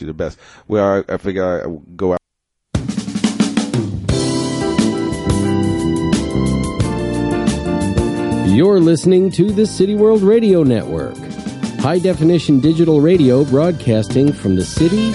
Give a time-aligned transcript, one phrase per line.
[0.00, 0.38] you the best.
[0.66, 1.66] Well, I, I figure I
[1.96, 2.18] go out.
[8.48, 11.16] You're listening to the City World Radio Network,
[11.80, 15.12] high definition digital radio broadcasting from the city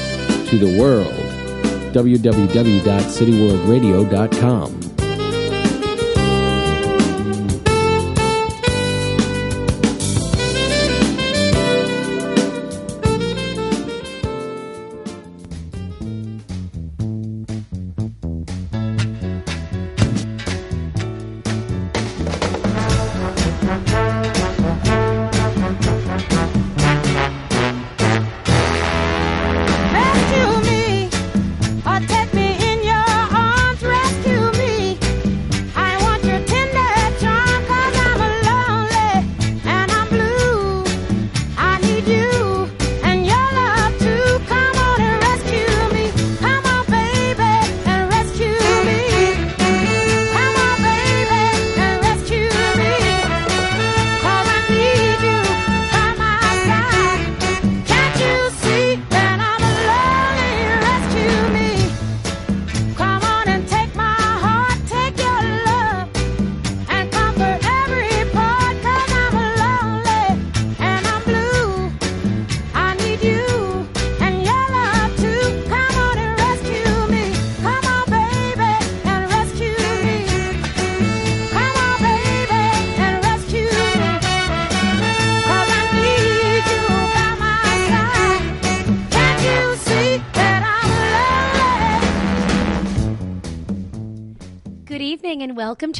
[0.49, 1.11] to the world.
[1.93, 4.82] www.cityworldradio.com.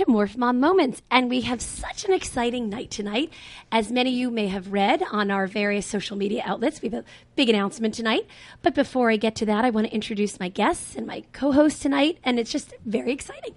[0.06, 1.02] to Morph Mom Moments.
[1.10, 3.32] And we have such an exciting night tonight.
[3.72, 7.06] As many of you may have read on our various social media outlets, we have
[7.06, 8.28] a big announcement tonight.
[8.62, 11.52] But before I get to that, I want to introduce my guests and my co
[11.52, 12.18] host tonight.
[12.24, 13.56] And it's just very exciting.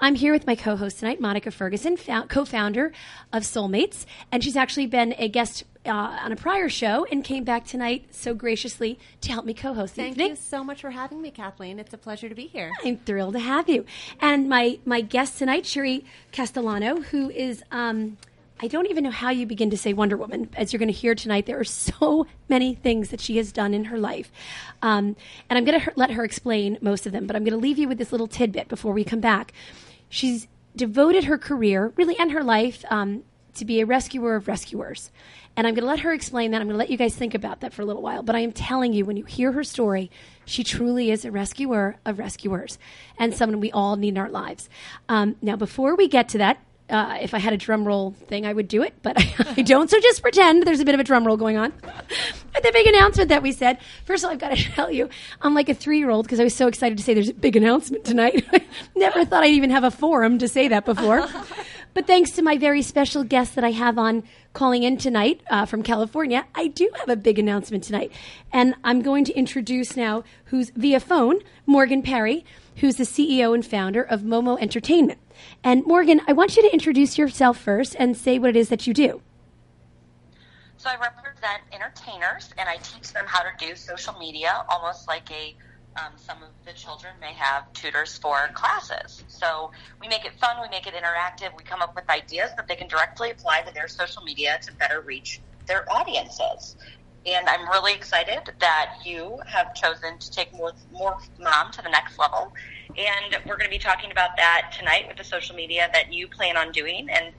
[0.00, 2.92] I'm here with my co host tonight, Monica Ferguson, co founder
[3.32, 4.04] of Soulmates.
[4.32, 8.06] And she's actually been a guest uh, on a prior show and came back tonight
[8.10, 9.94] so graciously to help me co-host.
[9.94, 10.30] Thank evening.
[10.30, 11.78] you so much for having me, Kathleen.
[11.78, 12.72] It's a pleasure to be here.
[12.84, 13.84] I'm thrilled to have you.
[14.20, 18.16] And my my guest tonight, Cherie Castellano, who is um,
[18.60, 20.48] I don't even know how you begin to say Wonder Woman.
[20.56, 23.74] As you're going to hear tonight, there are so many things that she has done
[23.74, 24.30] in her life,
[24.82, 25.16] um,
[25.50, 27.26] and I'm going to let her explain most of them.
[27.26, 29.52] But I'm going to leave you with this little tidbit before we come back.
[30.08, 32.84] She's devoted her career, really, and her life.
[32.90, 33.24] Um,
[33.54, 35.10] to be a rescuer of rescuers.
[35.56, 36.60] And I'm going to let her explain that.
[36.60, 38.22] I'm going to let you guys think about that for a little while.
[38.22, 40.10] But I am telling you, when you hear her story,
[40.44, 42.78] she truly is a rescuer of rescuers
[43.18, 44.68] and someone we all need in our lives.
[45.08, 46.58] Um, now, before we get to that,
[46.90, 49.16] uh, if I had a drum roll thing, I would do it, but
[49.56, 49.88] I, don't.
[49.88, 51.72] So just pretend there's a bit of a drum roll going on.
[52.62, 53.78] the big announcement that we said.
[54.04, 55.08] First of all, I've got to tell you,
[55.40, 57.34] I'm like a three year old because I was so excited to say there's a
[57.34, 58.44] big announcement tonight.
[58.96, 61.26] Never thought I'd even have a forum to say that before.
[61.94, 65.66] But thanks to my very special guest that I have on calling in tonight uh,
[65.66, 68.10] from California, I do have a big announcement tonight.
[68.52, 73.66] And I'm going to introduce now who's via phone, Morgan Perry, who's the CEO and
[73.66, 75.18] founder of Momo Entertainment.
[75.62, 78.86] And Morgan, I want you to introduce yourself first and say what it is that
[78.86, 79.20] you do.
[80.76, 85.30] So I represent entertainers and I teach them how to do social media almost like
[85.30, 85.56] a
[85.96, 89.22] um, some of the children may have tutors for classes.
[89.28, 92.66] So we make it fun, we make it interactive, we come up with ideas that
[92.66, 96.76] they can directly apply to their social media to better reach their audiences.
[97.26, 101.88] And I'm really excited that you have chosen to take more, more mom to the
[101.88, 102.52] next level.
[102.98, 106.28] And we're going to be talking about that tonight with the social media that you
[106.28, 107.32] plan on doing and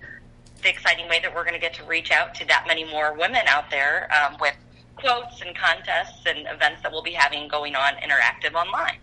[0.63, 3.13] the exciting way that we're going to get to reach out to that many more
[3.13, 4.55] women out there um, with
[4.95, 8.97] quotes and contests and events that we'll be having going on interactive online.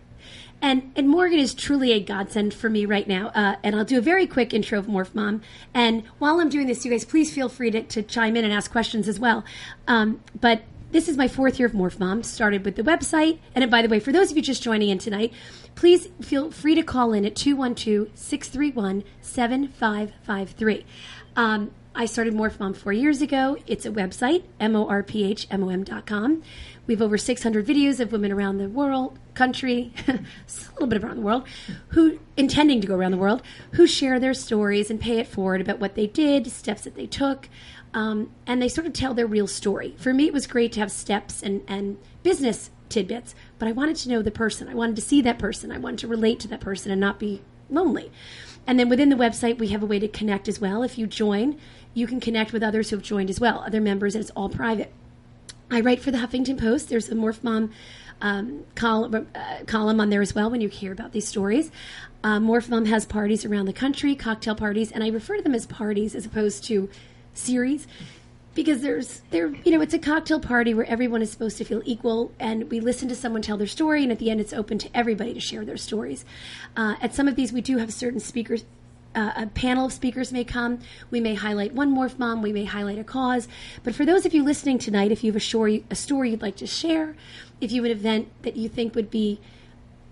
[0.61, 3.27] And, and Morgan is truly a godsend for me right now.
[3.35, 5.41] Uh, and I'll do a very quick intro of Morph Mom.
[5.73, 8.53] And while I'm doing this, you guys please feel free to, to chime in and
[8.53, 9.43] ask questions as well.
[9.89, 10.61] Um, but
[10.91, 12.23] this is my fourth year of Morph Mom.
[12.23, 13.39] Started with the website.
[13.53, 15.33] And by the way, for those of you just joining in tonight,
[15.75, 20.85] please feel free to call in at 212 631 7553.
[21.95, 23.55] I started Morph Mom four years ago.
[23.67, 26.41] It's a website, M-O-R-P-H-M-O-M.com.
[26.87, 30.19] We have over 600 videos of women around the world, country, a
[30.73, 31.47] little bit around the world,
[31.89, 33.43] who intending to go around the world,
[33.73, 37.05] who share their stories and pay it forward about what they did, steps that they
[37.05, 37.47] took,
[37.93, 39.93] um, and they sort of tell their real story.
[39.99, 43.97] For me, it was great to have steps and, and business tidbits, but I wanted
[43.97, 44.67] to know the person.
[44.67, 45.71] I wanted to see that person.
[45.71, 48.11] I wanted to relate to that person and not be lonely.
[48.65, 50.83] And then within the website, we have a way to connect as well.
[50.83, 51.59] If you join,
[51.93, 54.49] you can connect with others who have joined as well, other members, and it's all
[54.49, 54.91] private.
[55.69, 56.89] I write for the Huffington Post.
[56.89, 57.71] There's a Morph Mom
[58.21, 61.71] um, column, uh, column on there as well when you hear about these stories.
[62.23, 65.55] Um, Morph Mom has parties around the country, cocktail parties, and I refer to them
[65.55, 66.89] as parties as opposed to
[67.33, 67.87] series
[68.55, 71.81] because there's there you know it's a cocktail party where everyone is supposed to feel
[71.85, 74.77] equal and we listen to someone tell their story and at the end it's open
[74.77, 76.23] to everybody to share their stories
[76.77, 78.63] uh, at some of these we do have certain speakers
[79.15, 80.79] uh, a panel of speakers may come.
[81.11, 82.41] We may highlight one morph mom.
[82.41, 83.47] We may highlight a cause.
[83.83, 86.41] But for those of you listening tonight, if you have a story, a story you'd
[86.41, 87.15] like to share,
[87.61, 89.39] if you have an event that you think would be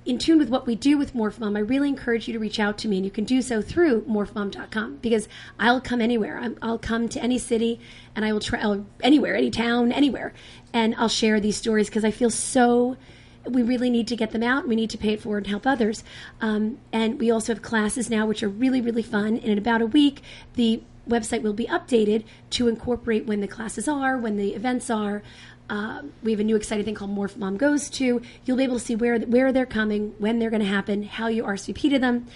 [0.04, 2.60] in tune with what we do with Morph Mom, I really encourage you to reach
[2.60, 5.28] out to me, and you can do so through morphmom.com because
[5.60, 6.40] I'll come anywhere.
[6.40, 7.80] I'm, I'll come to any city,
[8.16, 10.34] and I will try anywhere, any town, anywhere,
[10.74, 12.98] and I'll share these stories because I feel so.
[13.46, 14.68] We really need to get them out.
[14.68, 16.04] We need to pay it forward and help others.
[16.42, 19.38] Um, and we also have classes now, which are really, really fun.
[19.38, 20.22] And in about a week,
[20.54, 25.24] the website will be updated to incorporate when the classes are, when the events are.
[25.70, 28.22] Um, we have a new exciting thing called Morph Mom Goes To.
[28.46, 31.28] You'll be able to see where where they're coming, when they're going to happen, how
[31.28, 32.28] you RSVP to them.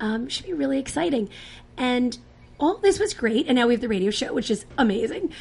[0.00, 1.28] Um, should be really exciting.
[1.76, 2.16] And
[2.60, 3.46] all this was great.
[3.46, 5.32] And now we have the radio show, which is amazing.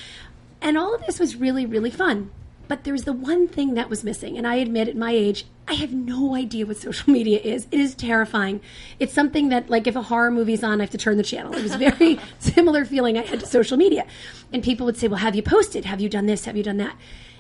[0.62, 2.32] And all of this was really, really fun.
[2.68, 4.38] But there's the one thing that was missing.
[4.38, 7.68] And I admit, at my age, I have no idea what social media is.
[7.72, 8.62] It is terrifying.
[9.00, 11.54] It's something that, like, if a horror movie's on, I have to turn the channel.
[11.54, 14.06] It was a very similar feeling I had to social media.
[14.52, 15.86] And people would say, Well, have you posted?
[15.86, 16.46] Have you done this?
[16.46, 16.96] Have you done that?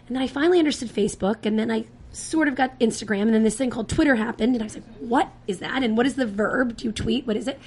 [0.07, 3.43] And then I finally understood Facebook, and then I sort of got Instagram, and then
[3.43, 5.81] this thing called Twitter happened, and I was like, "What is that?
[5.81, 6.77] And what is the verb?
[6.77, 7.25] Do you tweet?
[7.25, 7.59] What is it?"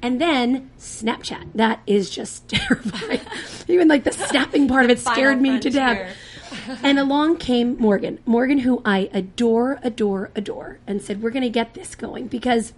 [0.00, 1.52] And then Snapchat.
[1.54, 3.20] That is just terrifying.
[3.68, 6.16] Even like the snapping part of it scared me to death.
[6.82, 11.50] and along came Morgan, Morgan, who I adore, adore, adore, and said, "We're going to
[11.50, 12.72] get this going because."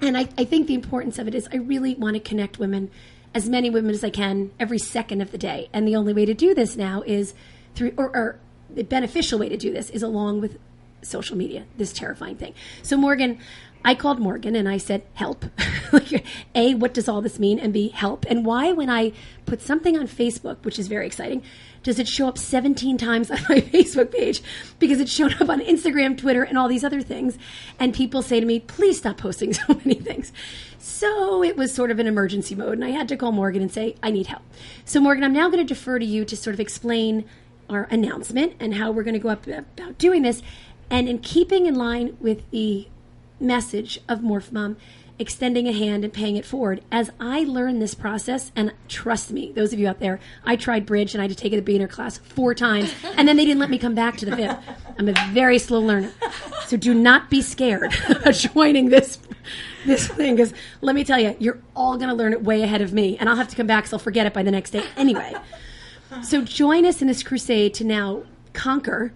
[0.00, 2.90] And I, I think the importance of it is I really want to connect women,
[3.34, 5.70] as many women as I can, every second of the day.
[5.72, 7.32] And the only way to do this now is
[7.74, 8.38] through, or, or
[8.68, 10.58] the beneficial way to do this is along with
[11.02, 12.52] social media, this terrifying thing.
[12.82, 13.38] So, Morgan,
[13.84, 15.44] I called Morgan and I said, help.
[16.54, 17.58] A, what does all this mean?
[17.58, 18.26] And B, help.
[18.28, 19.12] And why, when I
[19.44, 21.42] put something on Facebook, which is very exciting,
[21.86, 24.42] does it show up 17 times on my Facebook page?
[24.80, 27.38] Because it showed up on Instagram, Twitter, and all these other things.
[27.78, 30.32] And people say to me, please stop posting so many things.
[30.80, 32.72] So it was sort of an emergency mode.
[32.72, 34.42] And I had to call Morgan and say, I need help.
[34.84, 37.24] So, Morgan, I'm now going to defer to you to sort of explain
[37.70, 40.42] our announcement and how we're going to go up about doing this.
[40.90, 42.88] And in keeping in line with the
[43.38, 44.76] message of Morph Mom,
[45.18, 46.82] extending a hand and paying it forward.
[46.90, 50.86] As I learned this process, and trust me, those of you out there, I tried
[50.86, 53.44] bridge and I had to take it a beginner class four times, and then they
[53.44, 54.58] didn't let me come back to the fifth.
[54.98, 56.12] I'm a very slow learner,
[56.66, 57.94] so do not be scared
[58.32, 59.18] joining this
[59.84, 60.36] this thing.
[60.36, 63.16] Because let me tell you, you're all going to learn it way ahead of me,
[63.18, 65.34] and I'll have to come back because I'll forget it by the next day anyway.
[66.22, 68.22] So join us in this crusade to now
[68.52, 69.12] conquer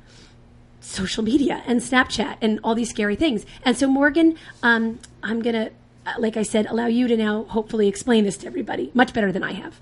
[0.80, 3.46] social media and Snapchat and all these scary things.
[3.64, 5.70] And so, Morgan, um, I'm going to,
[6.18, 9.42] like I said, allow you to now hopefully explain this to everybody much better than
[9.42, 9.80] I have.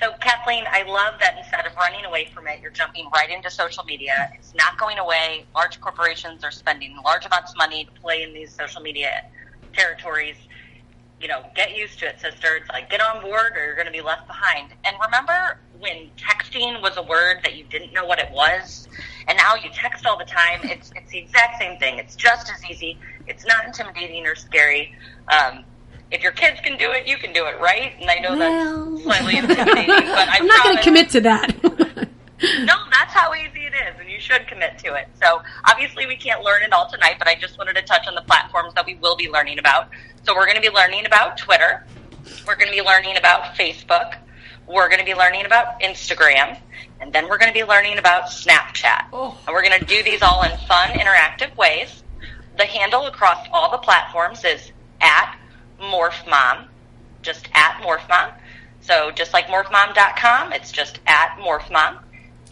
[0.00, 3.50] So, Kathleen, I love that instead of running away from it, you're jumping right into
[3.50, 4.30] social media.
[4.34, 5.46] It's not going away.
[5.54, 9.24] Large corporations are spending large amounts of money to play in these social media
[9.72, 10.36] territories.
[11.18, 12.56] You know, get used to it, sister.
[12.56, 14.72] It's like get on board or you're going to be left behind.
[14.84, 18.88] And remember when texting was a word that you didn't know what it was,
[19.28, 20.60] and now you text all the time.
[20.64, 21.98] It's it's the exact same thing.
[21.98, 22.98] It's just as easy.
[23.26, 24.94] It's not intimidating or scary.
[25.28, 25.64] Um,
[26.10, 27.92] if your kids can do it, you can do it, right?
[28.00, 28.90] And I know Well.
[28.90, 31.62] that's slightly intimidating, but I I'm not going to commit to that.
[31.64, 35.08] no, that's how easy it is, and you should commit to it.
[35.20, 38.14] So obviously, we can't learn it all tonight, but I just wanted to touch on
[38.14, 39.88] the platforms that we will be learning about.
[40.24, 41.84] So we're going to be learning about Twitter.
[42.46, 44.16] We're going to be learning about Facebook.
[44.68, 46.58] We're going to be learning about Instagram,
[47.00, 49.12] and then we're going to be learning about Snapchat.
[49.12, 52.02] And we're going to do these all in fun, interactive ways.
[52.56, 55.36] The handle across all the platforms is at
[55.80, 56.66] MorphMom,
[57.22, 58.32] just at MorphMom.
[58.80, 61.98] So just like morphmom.com, it's just at morphmom.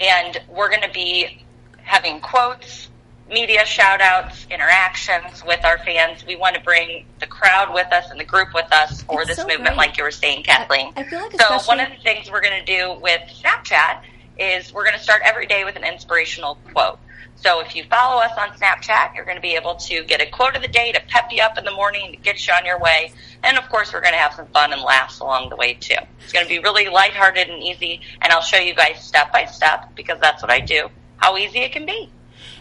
[0.00, 1.44] And we're going to be
[1.82, 2.88] having quotes,
[3.30, 6.26] media shout outs, interactions with our fans.
[6.26, 9.28] We want to bring the crowd with us and the group with us for It's
[9.28, 9.76] this so movement, great.
[9.76, 10.92] like you were saying, Kathleen.
[10.96, 14.02] I feel like so one of the things we're going to do with Snapchat
[14.38, 16.98] is we're going to start every day with an inspirational quote.
[17.36, 20.26] So if you follow us on Snapchat, you're going to be able to get a
[20.30, 22.64] quote of the day to pep you up in the morning, to get you on
[22.64, 23.12] your way.
[23.42, 25.96] And of course, we're going to have some fun and laughs along the way too.
[26.22, 29.44] It's going to be really lighthearted and easy, and I'll show you guys step by
[29.46, 32.10] step because that's what I do, how easy it can be.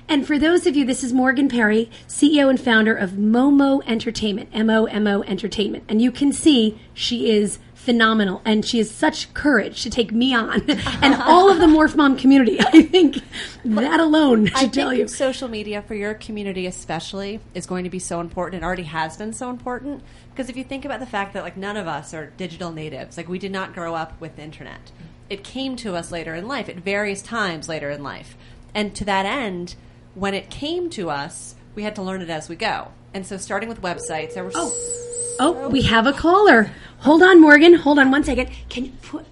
[0.07, 4.49] And for those of you, this is Morgan Perry, CEO and founder of Momo Entertainment,
[4.53, 5.85] M O M O Entertainment.
[5.87, 10.33] And you can see she is phenomenal, and she has such courage to take me
[10.33, 10.69] on
[11.01, 12.59] and all of the Morph Mom community.
[12.61, 13.17] I think
[13.65, 15.07] that alone should I tell think you.
[15.07, 18.63] social media for your community especially is going to be so important.
[18.63, 21.57] It already has been so important because if you think about the fact that like
[21.57, 24.91] none of us are digital natives, like we did not grow up with the internet.
[25.29, 28.37] It came to us later in life at various times later in life.
[28.73, 29.75] And to that end,
[30.15, 32.91] when it came to us, we had to learn it as we go.
[33.13, 36.71] And so starting with websites, there were Oh, oh, we have a caller.
[36.99, 37.75] Hold on, Morgan.
[37.75, 38.49] Hold on one second.
[38.69, 39.25] Can you put?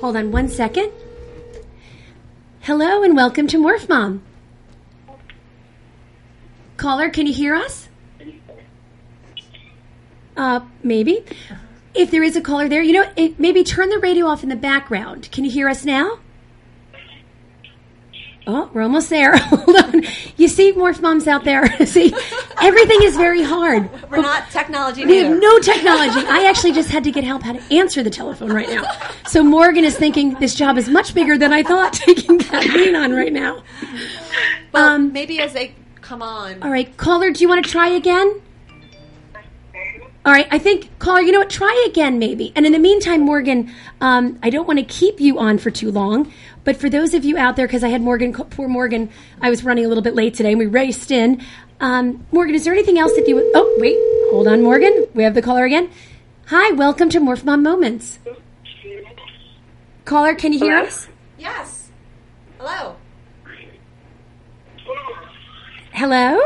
[0.00, 0.90] Hold on one second.
[2.60, 4.22] Hello and welcome to Morph Mom.
[6.76, 7.88] Caller, can you hear us?
[10.36, 11.24] Uh, maybe.
[11.94, 14.48] If there is a caller there, you know, it, maybe turn the radio off in
[14.48, 15.30] the background.
[15.30, 16.18] Can you hear us now?
[18.48, 19.36] Oh, we're almost there.
[19.36, 20.02] Hold on.
[20.36, 21.66] You see, Morph Moms out there.
[21.86, 22.14] see,
[22.60, 23.90] everything is very hard.
[24.10, 26.24] we're not technology We have no technology.
[26.28, 28.84] I actually just had to get help how to answer the telephone right now.
[29.26, 33.12] So Morgan is thinking this job is much bigger than I thought taking Kathleen on
[33.12, 33.62] right now.
[34.72, 36.62] well, um, maybe as they come on.
[36.62, 38.42] All right, caller, do you want to try again?
[40.26, 41.50] All right, I think caller, you know what?
[41.50, 42.52] Try again, maybe.
[42.56, 45.92] And in the meantime, Morgan, um, I don't want to keep you on for too
[45.92, 46.32] long,
[46.64, 49.08] but for those of you out there, because I had Morgan, poor Morgan,
[49.40, 51.40] I was running a little bit late today, and we raced in.
[51.78, 53.36] Um, Morgan, is there anything else that you?
[53.36, 53.96] would Oh, wait,
[54.32, 55.06] hold on, Morgan.
[55.14, 55.90] We have the caller again.
[56.46, 58.18] Hi, welcome to Morph Mom Moments.
[60.06, 61.06] Caller, can you hear us?
[61.38, 61.92] Yes.
[62.58, 62.96] Hello.
[65.92, 66.40] Hello?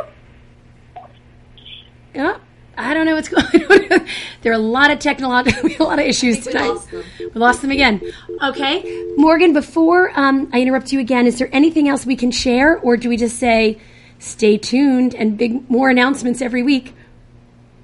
[2.16, 2.40] Oh,
[2.80, 4.06] I don't know what's going on.
[4.42, 6.68] there are a lot of technological, a lot of issues we tonight.
[6.68, 7.04] lost them.
[7.18, 8.00] We lost them again.
[8.42, 9.06] Okay.
[9.16, 12.96] Morgan, before um, I interrupt you again, is there anything else we can share, or
[12.96, 13.78] do we just say
[14.18, 16.94] stay tuned and big more announcements every week?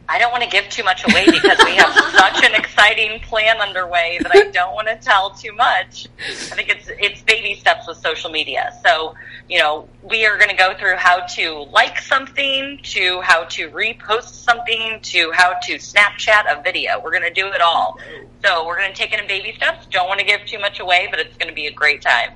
[0.08, 3.60] I don't want to give too much away because we have such an exciting plan
[3.60, 6.06] underway that I don't want to tell too much.
[6.18, 8.72] I think it's it's baby steps with social media.
[8.84, 9.14] So,
[9.48, 13.68] you know, we are going to go through how to like something, to how to
[13.70, 17.00] repost something, to how to Snapchat a video.
[17.02, 17.98] We're going to do it all.
[18.44, 19.86] So, we're going to take it in baby steps.
[19.86, 22.30] Don't want to give too much away, but it's going to be a great time.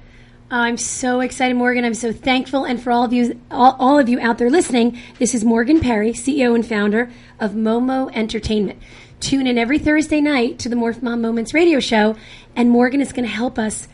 [0.53, 1.85] Oh, I'm so excited, Morgan.
[1.85, 2.65] I'm so thankful.
[2.65, 5.79] And for all of you, all, all of you out there listening, this is Morgan
[5.79, 7.09] Perry, CEO and founder
[7.41, 8.79] of Momo Entertainment.
[9.21, 12.17] Tune in every Thursday night to the Morph Mom Moments radio show,
[12.55, 13.89] and Morgan is going to help us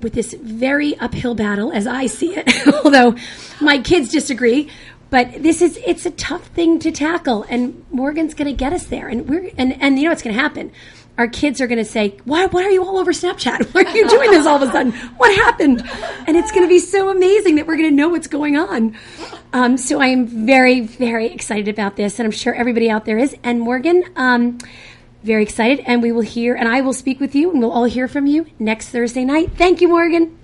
[0.00, 2.68] with this very uphill battle, as I see it.
[2.84, 3.16] Although
[3.60, 4.70] my kids disagree,
[5.10, 8.86] but this is it's a tough thing to tackle, and Morgan's going to get us
[8.86, 9.08] there.
[9.08, 10.72] And we're and and you know what's going to happen
[11.16, 13.66] our kids are going to say, why, why are you all over Snapchat?
[13.74, 14.92] Why are you doing this all of a sudden?
[15.16, 15.88] What happened?
[16.26, 18.96] And it's going to be so amazing that we're going to know what's going on.
[19.52, 23.18] Um, so I am very, very excited about this, and I'm sure everybody out there
[23.18, 23.36] is.
[23.44, 24.58] And Morgan, um,
[25.22, 27.84] very excited, and we will hear, and I will speak with you, and we'll all
[27.84, 29.52] hear from you next Thursday night.
[29.56, 30.36] Thank you, Morgan.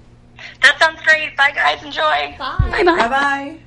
[0.62, 1.36] That sounds great.
[1.36, 1.82] Bye, guys.
[1.82, 2.36] Enjoy.
[2.38, 3.08] Bye bye.
[3.08, 3.58] Bye.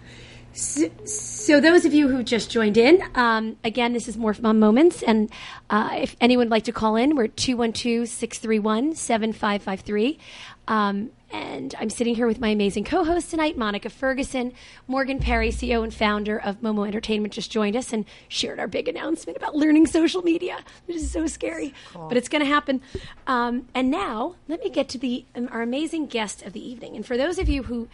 [0.54, 4.60] So, so those of you who just joined in, um, again, this is Morph Mom
[4.60, 5.02] Moments.
[5.02, 5.32] And
[5.72, 10.20] uh, if anyone would like to call in, we're 212 631 7553.
[10.68, 14.54] Um, And I'm sitting here with my amazing co host tonight, Monica Ferguson.
[14.88, 18.88] Morgan Perry, CEO and founder of Momo Entertainment, just joined us and shared our big
[18.88, 21.74] announcement about learning social media, which is so scary.
[22.08, 22.82] But it's going to happen.
[23.26, 26.96] Um, and now, let me get to the um, our amazing guest of the evening.
[26.96, 27.88] And for those of you who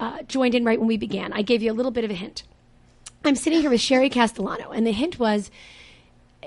[0.00, 2.14] uh, joined in right when we began, I gave you a little bit of a
[2.14, 2.42] hint.
[3.24, 5.50] I'm sitting here with Cherie Castellano, and the hint was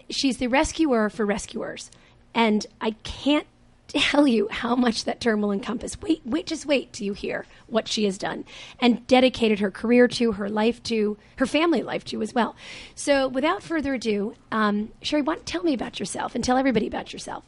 [0.09, 1.91] she's the rescuer for rescuers.
[2.33, 3.45] And I can't
[3.87, 5.99] tell you how much that term will encompass.
[6.01, 8.45] Wait, wait, just wait till you hear what she has done
[8.79, 12.55] and dedicated her career to, her life to, her family life to as well.
[12.95, 16.87] So without further ado, um, Cherie, why don't tell me about yourself and tell everybody
[16.87, 17.43] about yourself.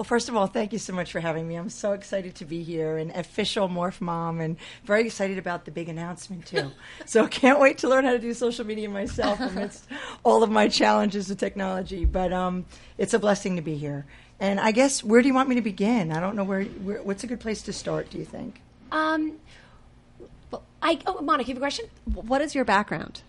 [0.00, 1.56] Well, first of all, thank you so much for having me.
[1.56, 5.70] I'm so excited to be here, an official Morph Mom, and very excited about the
[5.70, 6.70] big announcement, too.
[7.04, 9.86] so can't wait to learn how to do social media myself amidst
[10.24, 12.06] all of my challenges with technology.
[12.06, 12.64] But um,
[12.96, 14.06] it's a blessing to be here.
[14.40, 16.12] And I guess, where do you want me to begin?
[16.12, 18.62] I don't know where, where what's a good place to start, do you think?
[18.90, 19.36] Um,
[20.50, 21.84] well, I, oh, Monica, you have a question?
[22.06, 23.20] What is your background?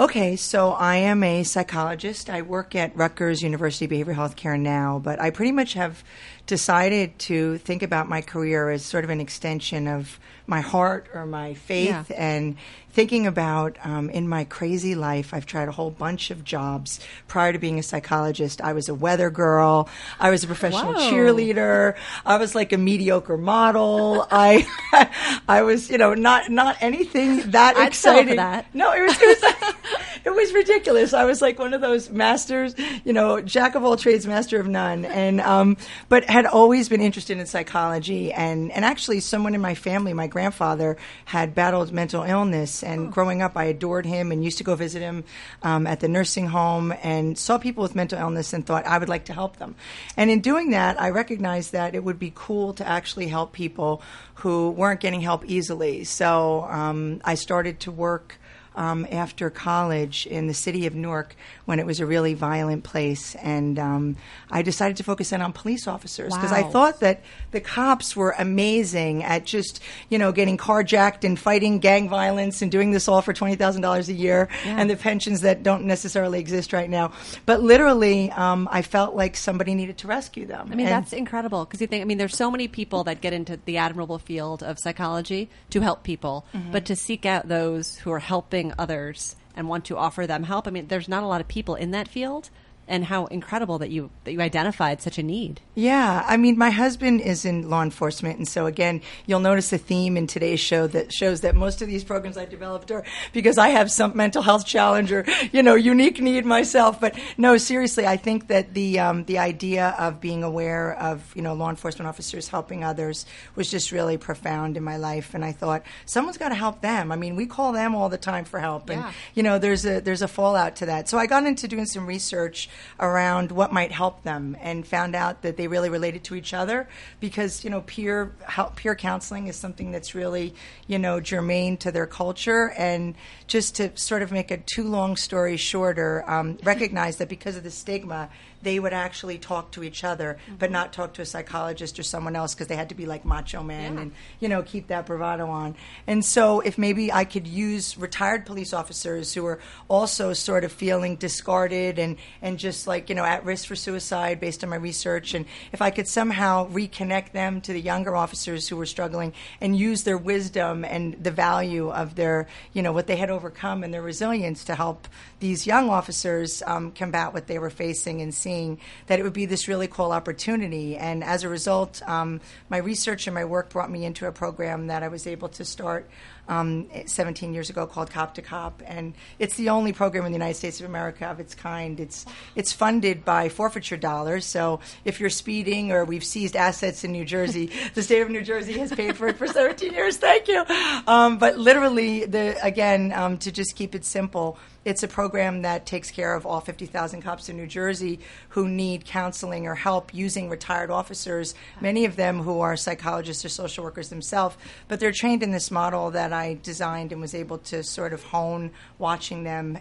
[0.00, 2.30] Okay, so I am a psychologist.
[2.30, 6.02] I work at Rutgers University Behavioral Health Care now, but I pretty much have
[6.46, 11.26] decided to think about my career as sort of an extension of my heart or
[11.26, 12.16] my faith Yeah.
[12.16, 12.56] and
[12.92, 17.52] thinking about um, in my crazy life i've tried a whole bunch of jobs prior
[17.52, 21.10] to being a psychologist i was a weather girl i was a professional Whoa.
[21.10, 24.66] cheerleader i was like a mediocre model i
[25.48, 28.66] i was you know not not anything that I'd exciting that.
[28.74, 29.74] no it was it was,
[30.24, 31.14] it was ridiculous.
[31.14, 34.66] I was like one of those masters, you know, jack of all trades, master of
[34.66, 35.76] none, and um,
[36.08, 38.32] but had always been interested in psychology.
[38.32, 43.42] And and actually, someone in my family, my grandfather, had battled mental illness, and growing
[43.42, 45.24] up, I adored him and used to go visit him
[45.62, 49.08] um, at the nursing home and saw people with mental illness and thought I would
[49.08, 49.74] like to help them.
[50.16, 54.02] And in doing that, I recognized that it would be cool to actually help people
[54.34, 56.04] who weren't getting help easily.
[56.04, 58.38] So um, I started to work
[58.76, 61.34] um, after college in the city of Newark
[61.64, 63.34] when it was a really violent place.
[63.36, 64.16] And um,
[64.50, 68.34] I decided to focus in on police officers because I thought that the cops were
[68.38, 73.22] amazing at just, you know, getting carjacked and fighting gang violence and doing this all
[73.22, 77.12] for $20,000 a year and the pensions that don't necessarily exist right now.
[77.46, 80.68] But literally, um, I felt like somebody needed to rescue them.
[80.70, 83.20] I mean, And- that's incredible because you think, I mean, there's so many people that
[83.20, 86.72] get into the admirable field of psychology to help people, Mm-hmm.
[86.72, 90.66] but to seek out those who are helping others and want to offer them help.
[90.66, 92.50] I mean, there's not a lot of people in that field,
[92.90, 95.60] and how incredible that you that you identified such a need.
[95.74, 99.78] Yeah, I mean, my husband is in law enforcement, and so again, you'll notice a
[99.78, 103.56] theme in today's show that shows that most of these programs I developed are because
[103.56, 107.00] I have some mental health challenge or you know unique need myself.
[107.00, 111.42] But no, seriously, I think that the um, the idea of being aware of you
[111.42, 115.52] know law enforcement officers helping others was just really profound in my life, and I
[115.52, 117.12] thought someone's got to help them.
[117.12, 119.12] I mean, we call them all the time for help, and Yeah.
[119.34, 121.08] you know there's a there's a fallout to that.
[121.08, 122.68] So I got into doing some research
[122.98, 126.88] around what might help them and found out that they really related to each other
[127.20, 130.54] because you know peer help, peer counseling is something that's really
[130.86, 132.72] you know germane to their culture.
[132.76, 133.14] And
[133.46, 137.62] just to sort of make a too long story shorter um, recognize that because of
[137.62, 138.28] the stigma
[138.62, 142.36] they would actually talk to each other but not talk to a psychologist or someone
[142.36, 145.48] else because they had to be like macho man and you know keep that bravado
[145.48, 145.74] on.
[146.06, 150.72] And so if maybe i could use retired police officers who are also sort of
[150.72, 154.76] feeling discarded and and just like you know at risk for suicide based on my
[154.76, 159.32] research and if i could somehow reconnect them to the younger officers who were struggling
[159.60, 163.84] and use their wisdom and the value of their you know what they had overcome
[163.84, 165.08] and their resilience to help
[165.40, 169.46] these young officers um, combat what they were facing and seeing that it would be
[169.46, 170.96] this really cool opportunity.
[170.96, 174.88] And as a result um, my research and my work brought me into a program
[174.88, 176.08] that i was able to start
[176.50, 180.36] um, 17 years ago called Cop to Cop, and it's the only program in the
[180.36, 182.00] United States of America of its kind.
[182.00, 184.44] It's it's funded by forfeiture dollars.
[184.44, 188.42] So if you're speeding or we've seized assets in New Jersey, the state of New
[188.42, 190.16] Jersey has paid for it for 17 years.
[190.16, 190.64] Thank you.
[191.06, 194.58] Um, but literally, the again um, to just keep it simple.
[194.82, 198.18] It's a program that takes care of all 50,000 cops in New Jersey
[198.50, 203.50] who need counseling or help using retired officers, many of them who are psychologists or
[203.50, 204.56] social workers themselves,
[204.88, 208.22] but they're trained in this model that I designed and was able to sort of
[208.24, 209.78] hone watching them.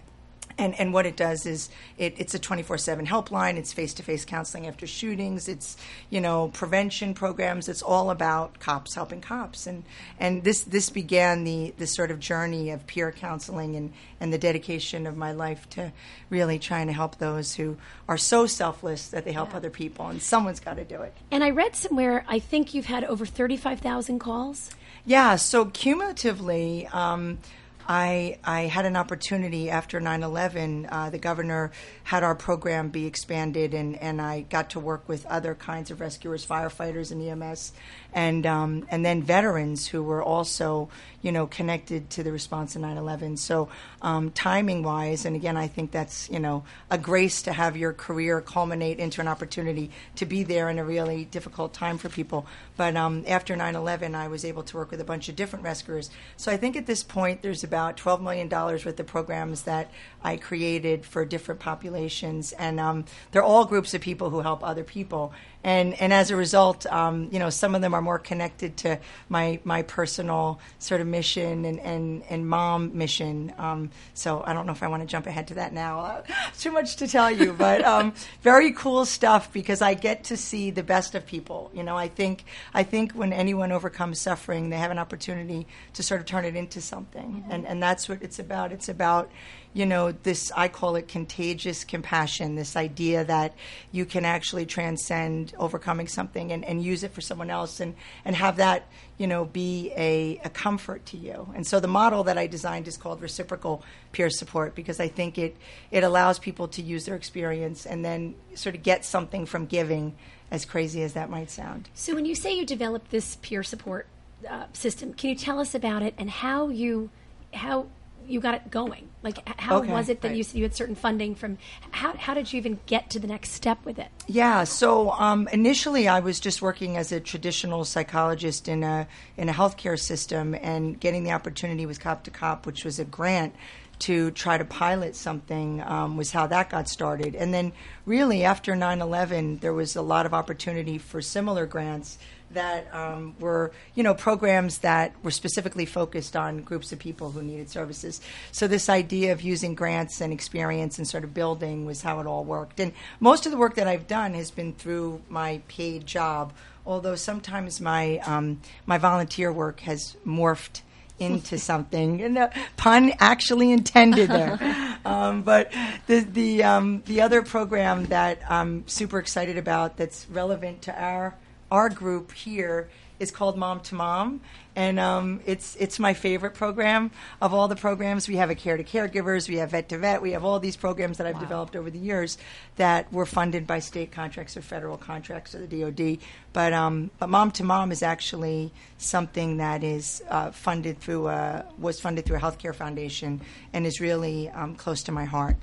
[0.58, 3.56] And, and what it does is it, it's a 24-7 helpline.
[3.56, 5.48] It's face-to-face counseling after shootings.
[5.48, 5.78] It's
[6.10, 7.69] you know prevention programs.
[7.69, 9.67] It's all about cops helping cops.
[9.67, 9.86] And
[10.19, 14.38] and this this began the the sort of journey of peer counseling and and the
[14.38, 15.93] dedication of my life to
[16.30, 17.78] really trying to help those who
[18.10, 20.08] are so selfless that they help other people.
[20.08, 21.15] And someone's got to do it.
[21.32, 24.72] And I read somewhere, I think you've had over 35,000 calls.
[25.05, 27.39] Yeah, so cumulatively, um,
[27.88, 30.88] I, I had an opportunity after 9 11.
[30.91, 31.71] Uh, the governor
[32.03, 35.99] had our program be expanded, and, and I got to work with other kinds of
[35.99, 37.73] rescuers, firefighters, and EMS,
[38.13, 40.89] and, um, and then veterans who were also
[41.22, 43.38] you know, connected to the response to 9/11.
[43.38, 43.67] So,
[44.02, 48.39] um, timing-wise, and again, I think that's you know a grace to have your career
[48.41, 52.45] culminate into an opportunity to be there in a really difficult time for people.
[52.78, 56.10] But um, after 9/11, I was able to work with a bunch of different rescuers.
[56.38, 59.91] So I think at this point, there's about 12 million dollars worth of programs that
[60.24, 64.86] I created for different populations, and um, they're all groups of people who help other
[64.86, 65.34] people.
[65.62, 68.99] And and as a result, um, you know, some of them are more connected to
[69.27, 73.53] my my personal sort of mission and and, and mom mission.
[73.57, 75.99] Um, so I don't know if I want to jump ahead to that now.
[75.99, 76.21] Uh,
[76.59, 80.71] too much to tell you, but um, very cool stuff because I get to see
[80.71, 81.71] the best of people.
[81.73, 86.03] You know, I think I think when anyone overcomes suffering, they have an opportunity to
[86.03, 88.71] sort of turn it into something, and and that's what it's about.
[88.71, 89.29] It's about
[89.73, 92.55] you know this I call it contagious compassion.
[92.55, 93.53] This idea that
[93.91, 98.36] you can actually transcend overcoming something and, and use it for someone else, and and
[98.36, 101.51] have that you know be a, a comfort to you.
[101.55, 105.38] And so the model that I designed is called reciprocal peer support because I think
[105.38, 105.55] it
[105.91, 110.15] it allows people to use their experience and then sort of get something from giving,
[110.49, 111.89] as crazy as that might sound.
[111.93, 114.08] So when you say you developed this peer support
[114.49, 117.12] uh, system, can you tell us about it and how you
[117.53, 117.88] how
[118.30, 119.10] you got it going?
[119.24, 119.92] Like, how Okay.
[119.92, 120.38] was it that Right.
[120.38, 121.58] you you had certain funding from?
[121.92, 124.08] How how did you even get to the next step with it?
[124.28, 124.63] Yeah.
[124.63, 129.54] So um, initially, I was just working as a traditional psychologist in a in a
[129.54, 133.54] healthcare system, and getting the opportunity with Cop to Cop, which was a grant
[134.00, 137.36] to try to pilot something, um, was how that got started.
[137.36, 137.74] And then,
[138.06, 142.18] really, after 9/11, there was a lot of opportunity for similar grants
[142.51, 147.41] that um, were, you know, programs that were specifically focused on groups of people who
[147.41, 148.21] needed services.
[148.51, 152.27] So this idea of using grants and experience and sort of building was how it
[152.27, 152.79] all worked.
[152.79, 156.53] And most of the work that I've done has been through my paid job,
[156.85, 160.81] although sometimes my um, my volunteer work has morphed
[161.19, 162.21] into something.
[162.21, 164.97] And the pun actually intended there.
[165.05, 165.71] um, but
[166.07, 171.35] the the um, the other program that I'm super excited about that's relevant to our
[171.71, 174.39] our group here is called Mom to Mom,
[174.75, 178.27] and um, it's it's my favorite program of all the programs.
[178.27, 180.77] We have a Care to Caregivers, we have Vet to Vet, we have all these
[180.77, 182.38] programs that I've developed over the years
[182.77, 186.19] that were funded by state contracts or federal contracts or the DoD.
[186.53, 191.65] But um, but Mom to Mom is actually something that is uh, funded through a,
[191.77, 193.41] was funded through a healthcare foundation
[193.73, 195.58] and is really um, close to my heart.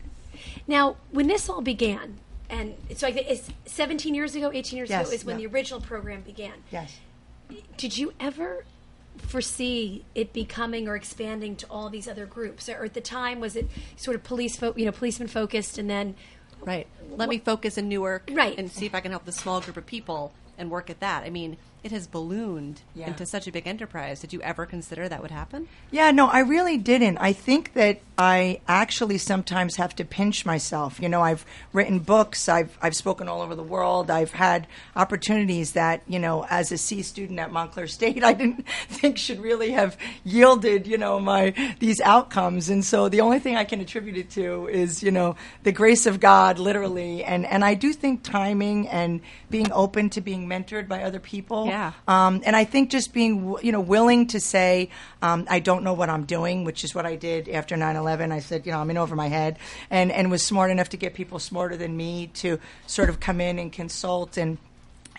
[0.67, 2.19] Now, when this all began,
[2.51, 5.47] and so I think it's 17 years ago, 18 years Yes, ago is when yeah.
[5.49, 6.53] the original program began.
[6.71, 6.99] Yes.
[7.77, 8.65] Did you ever
[9.19, 13.57] foresee it becoming or expanding to all these other groups, or at the time was
[13.57, 16.15] it sort of police, fo- you know, policeman focused, and then
[16.63, 16.87] Right.
[17.11, 18.59] Let me focus in Newark Right.
[18.59, 21.23] and see if I can help this small group of people and work at that.
[21.23, 23.07] I mean, it has ballooned Yeah.
[23.07, 24.21] into such a big enterprise.
[24.21, 25.69] Did you ever consider that would happen?
[25.93, 27.17] Yeah, no, I really didn't.
[27.19, 30.99] I think that I actually sometimes have to pinch myself.
[31.01, 35.73] You know, I've written books, I've I've spoken all over the world, I've had opportunities
[35.73, 39.71] that, you know, as a C student at Montclair State, I didn't think should really
[39.73, 42.69] have yielded, you know, my these outcomes.
[42.69, 46.07] And so the only thing I can attribute it to is, you know, the grace
[46.07, 47.23] of God, literally.
[47.23, 49.21] And and I do think timing and
[49.51, 51.67] being open to being mentored by other people.
[51.67, 51.76] Yeah.
[52.09, 54.91] Um, and I think just being, you know, willing to say,
[55.23, 58.33] um, I don't know what I'm doing, which is what I did after 9/11.
[58.33, 59.59] I said, you know, I'm in over my head,
[59.91, 63.41] and and was smart enough to get people smarter than me to sort of come
[63.41, 64.59] in and consult and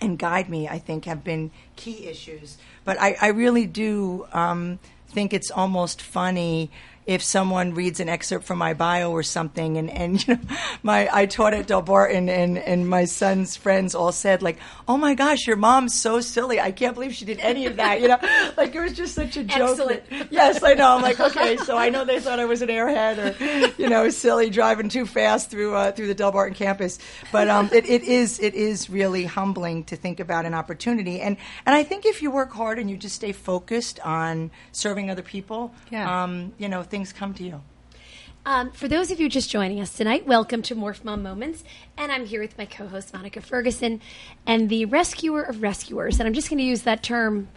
[0.02, 0.68] and guide me.
[0.68, 2.58] I think have been key issues.
[2.86, 6.72] But I, I really do um, think it's almost funny
[7.08, 10.42] if someone reads an excerpt from my bio or something and, and you know
[10.84, 15.16] my I taught at Delbarton and, and my son's friends all said like oh my
[15.16, 16.60] gosh your mom's so silly.
[16.60, 18.20] I can't believe she did any of that you know?
[18.58, 19.80] Like it was just such a joke.
[19.80, 20.04] Excellent.
[20.32, 20.96] yes I know.
[20.96, 24.10] I'm like okay so I know they thought I was an airhead or you know
[24.10, 27.00] silly driving too fast through uh, through the Delbarton campus.
[27.32, 31.22] But um, it, it is it is really humbling to think about an opportunity.
[31.22, 35.10] And and I think if you work hard and you just stay focused on serving
[35.10, 36.24] other people Yeah.
[36.24, 37.62] um, you know things come to you
[38.46, 41.64] Um, for those of you just joining us tonight, welcome to Morph Mom Moments.
[41.98, 44.02] And I'm here with my co host, Monica Ferguson,
[44.46, 46.20] and the rescuer of rescuers.
[46.20, 47.50] And I'm just going to use that term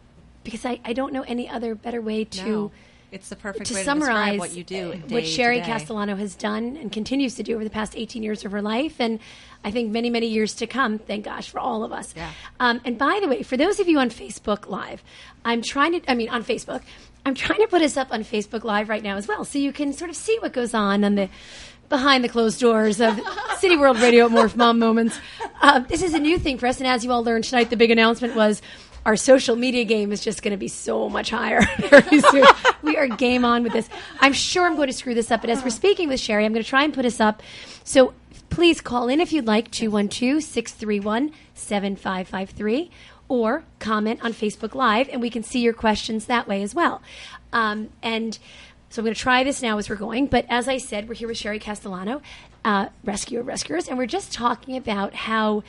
[0.45, 2.45] because I, I don't know any other better way to.
[2.45, 2.73] No.
[3.13, 4.93] It's the perfect to way to summarize what you do.
[5.09, 5.61] what Cherie.
[5.63, 9.01] Castellano has done and continues to do over the past 18 years of her life,
[9.01, 9.19] and
[9.65, 10.99] I think many, many years to come.
[11.01, 12.15] Thank gosh for all of us.
[12.17, 12.31] Yeah.
[12.61, 15.03] Um, and by the way, for those of you on Facebook Live,
[15.45, 16.83] I'm trying to, I mean, on Facebook,
[17.25, 19.73] I'm trying to put us up on Facebook Live right now as well, so you
[19.73, 21.29] can sort of see what goes on on the
[21.89, 23.21] behind the closed doors of
[23.59, 25.19] City World Radio at Morph Mom Moments.
[25.61, 27.77] Uh, this is a new thing for us, and as you all learned tonight, the
[27.77, 28.63] big announcement was
[29.05, 32.47] our social media game is just going to be so much higher very soon.
[32.83, 33.89] we are game on with this.
[34.21, 36.53] I'm sure I'm going to screw this up, but as we're speaking with Cherie, I'm
[36.53, 37.43] going to try and put us up.
[37.85, 38.15] So
[38.51, 42.91] please call in if you'd like 212 631 7553
[43.31, 47.01] or comment on Facebook Live, and we can see your questions that way as well.
[47.53, 48.37] Um, and
[48.91, 50.27] so I'm going to try this now as we're going.
[50.27, 52.21] But as I said, we're here with Cherie Castellano,
[52.65, 55.63] uh, Rescue of Rescuers, and we're just talking about how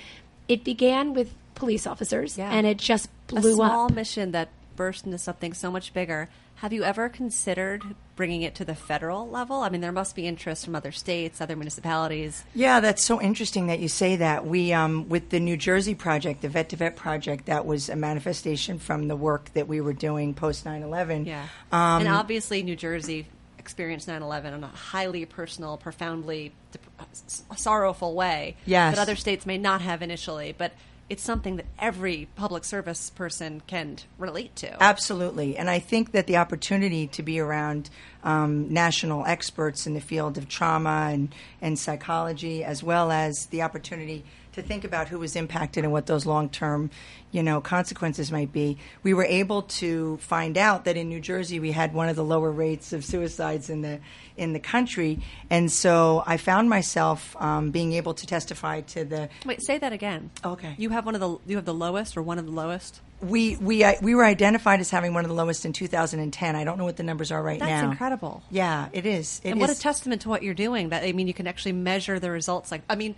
[0.47, 2.49] it began with police officers Yeah.
[2.51, 3.45] and it just blew up.
[3.45, 3.93] a small up.
[3.93, 6.27] mission that burst into something so much bigger.
[6.61, 7.81] Have you ever considered
[8.15, 9.61] bringing it to the federal level?
[9.61, 12.43] I mean, there must be interest from other states, other municipalities.
[12.53, 14.45] Yeah, that's so interesting that you say that.
[14.45, 17.95] We, um, with the New Jersey project, the Vet to Vet project, that was a
[17.95, 21.25] manifestation from the work that we were doing post 9 11.
[21.25, 21.47] Yeah.
[21.71, 23.25] Um, and obviously, New Jersey
[23.57, 28.93] experienced 9 11 in a highly personal, profoundly dep- sorrowful way Yes.
[28.95, 30.53] that other states may not have initially.
[30.55, 30.73] But
[31.11, 34.81] it's something that every public service person can relate to.
[34.81, 35.57] Absolutely.
[35.57, 37.89] And I think that the opportunity to be around
[38.23, 43.61] um, national experts in the field of trauma and, and psychology, as well as the
[43.61, 46.89] opportunity to think about who was impacted and what those long-term,
[47.31, 48.77] you know, consequences might be.
[49.03, 52.23] We were able to find out that in New Jersey we had one of the
[52.23, 53.99] lower rates of suicides in the
[54.37, 59.29] in the country, and so I found myself um, being able to testify to the
[59.45, 60.31] Wait, say that again.
[60.43, 60.73] Okay.
[60.77, 63.01] You have one of the you have the lowest or one of the lowest.
[63.21, 66.55] we we uh, we were identified as having one of the lowest in 2010.
[66.55, 67.81] I don't know what the numbers are right That's now.
[67.81, 68.43] That's incredible.
[68.49, 69.41] Yeah, it is.
[69.43, 70.89] It and what a testament to what you're doing.
[70.89, 72.71] That I mean, you can actually measure the results.
[72.71, 73.15] Like, I mean,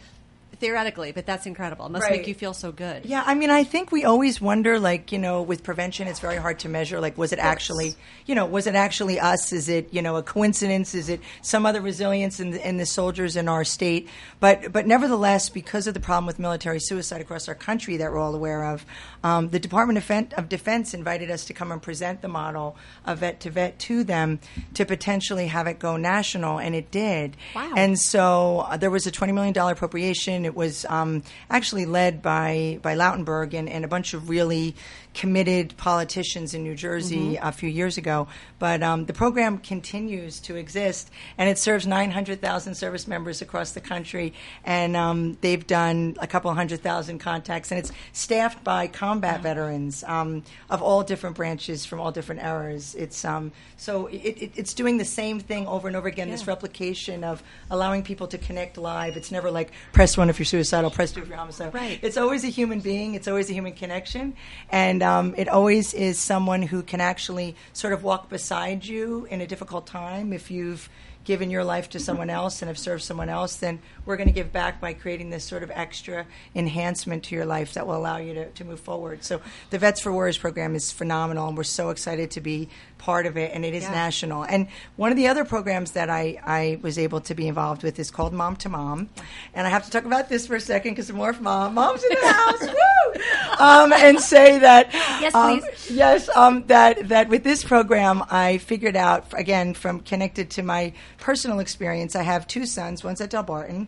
[0.63, 1.85] theoretically, but that's incredible.
[1.87, 2.19] It must Right.
[2.19, 3.05] make you feel so good.
[3.05, 6.37] Yeah, I mean, I think we always wonder, like, you know, with prevention, it's very
[6.37, 7.01] hard to measure.
[7.01, 7.95] Like, was it actually,
[8.25, 9.51] you know, was it actually us?
[9.51, 10.95] Is it, you know, a coincidence?
[10.95, 14.07] Is it some other resilience in the, in the soldiers in our state?
[14.39, 18.19] But, but nevertheless, because of the problem with military suicide across our country that we're
[18.19, 18.85] all aware of,
[19.23, 22.75] um, the Department of, Fen- of Defense invited us to come and present the model
[23.05, 24.39] of vet to vet to them
[24.73, 27.37] to potentially have it go national, and it did.
[27.55, 27.73] Wow.
[27.75, 30.45] And so uh, there was a $20 million appropriation.
[30.45, 34.75] It was um, actually led by, by Lautenberg and, and a bunch of really
[35.13, 38.27] committed politicians in New Jersey a few years ago.
[38.59, 43.81] But um, the program continues to exist, and it serves 900,000 service members across the
[43.81, 44.33] country.
[44.63, 50.03] And um, they've done a couple hundred thousand contacts, and it's staffed by combat veterans
[50.07, 52.95] um, of all different branches from all different eras.
[52.95, 56.29] It's um, so it, it, it's doing the same thing over and over again.
[56.29, 59.17] This replication of allowing people to connect live.
[59.17, 61.73] It's never like press one if you're suicidal, press two if you're homicidal.
[61.73, 61.99] Right.
[62.01, 63.13] It's always a human being.
[63.13, 64.35] It's always a human connection,
[64.71, 69.41] and um, it always is someone who can actually sort of walk beside you in
[69.41, 70.33] a difficult time.
[70.33, 70.89] If you've
[71.23, 74.33] given your life to someone else and have served someone else, then we're going to
[74.33, 78.17] give back by creating this sort of extra enhancement to your life that will allow
[78.17, 79.23] you to, to move forward.
[79.23, 82.67] So the Vets for Warriors program is phenomenal, and we're so excited to be
[83.03, 83.91] part of it, and it is Yeah.
[83.91, 84.43] national.
[84.43, 87.99] And one of the other programs that I, I was able to be involved with
[87.99, 89.09] is called Mom to Mom.
[89.53, 91.73] And I have to talk about this for a second because more mom.
[91.73, 92.61] Mom's in the house.
[92.61, 93.21] Woo!
[93.59, 94.89] Um, and say that
[95.21, 95.91] Yes, um, please.
[95.91, 100.93] yes, um, that that with this program, I figured out again from connected to my
[101.19, 102.15] personal experience.
[102.15, 103.03] I have two sons.
[103.03, 103.87] One's at Delbarton.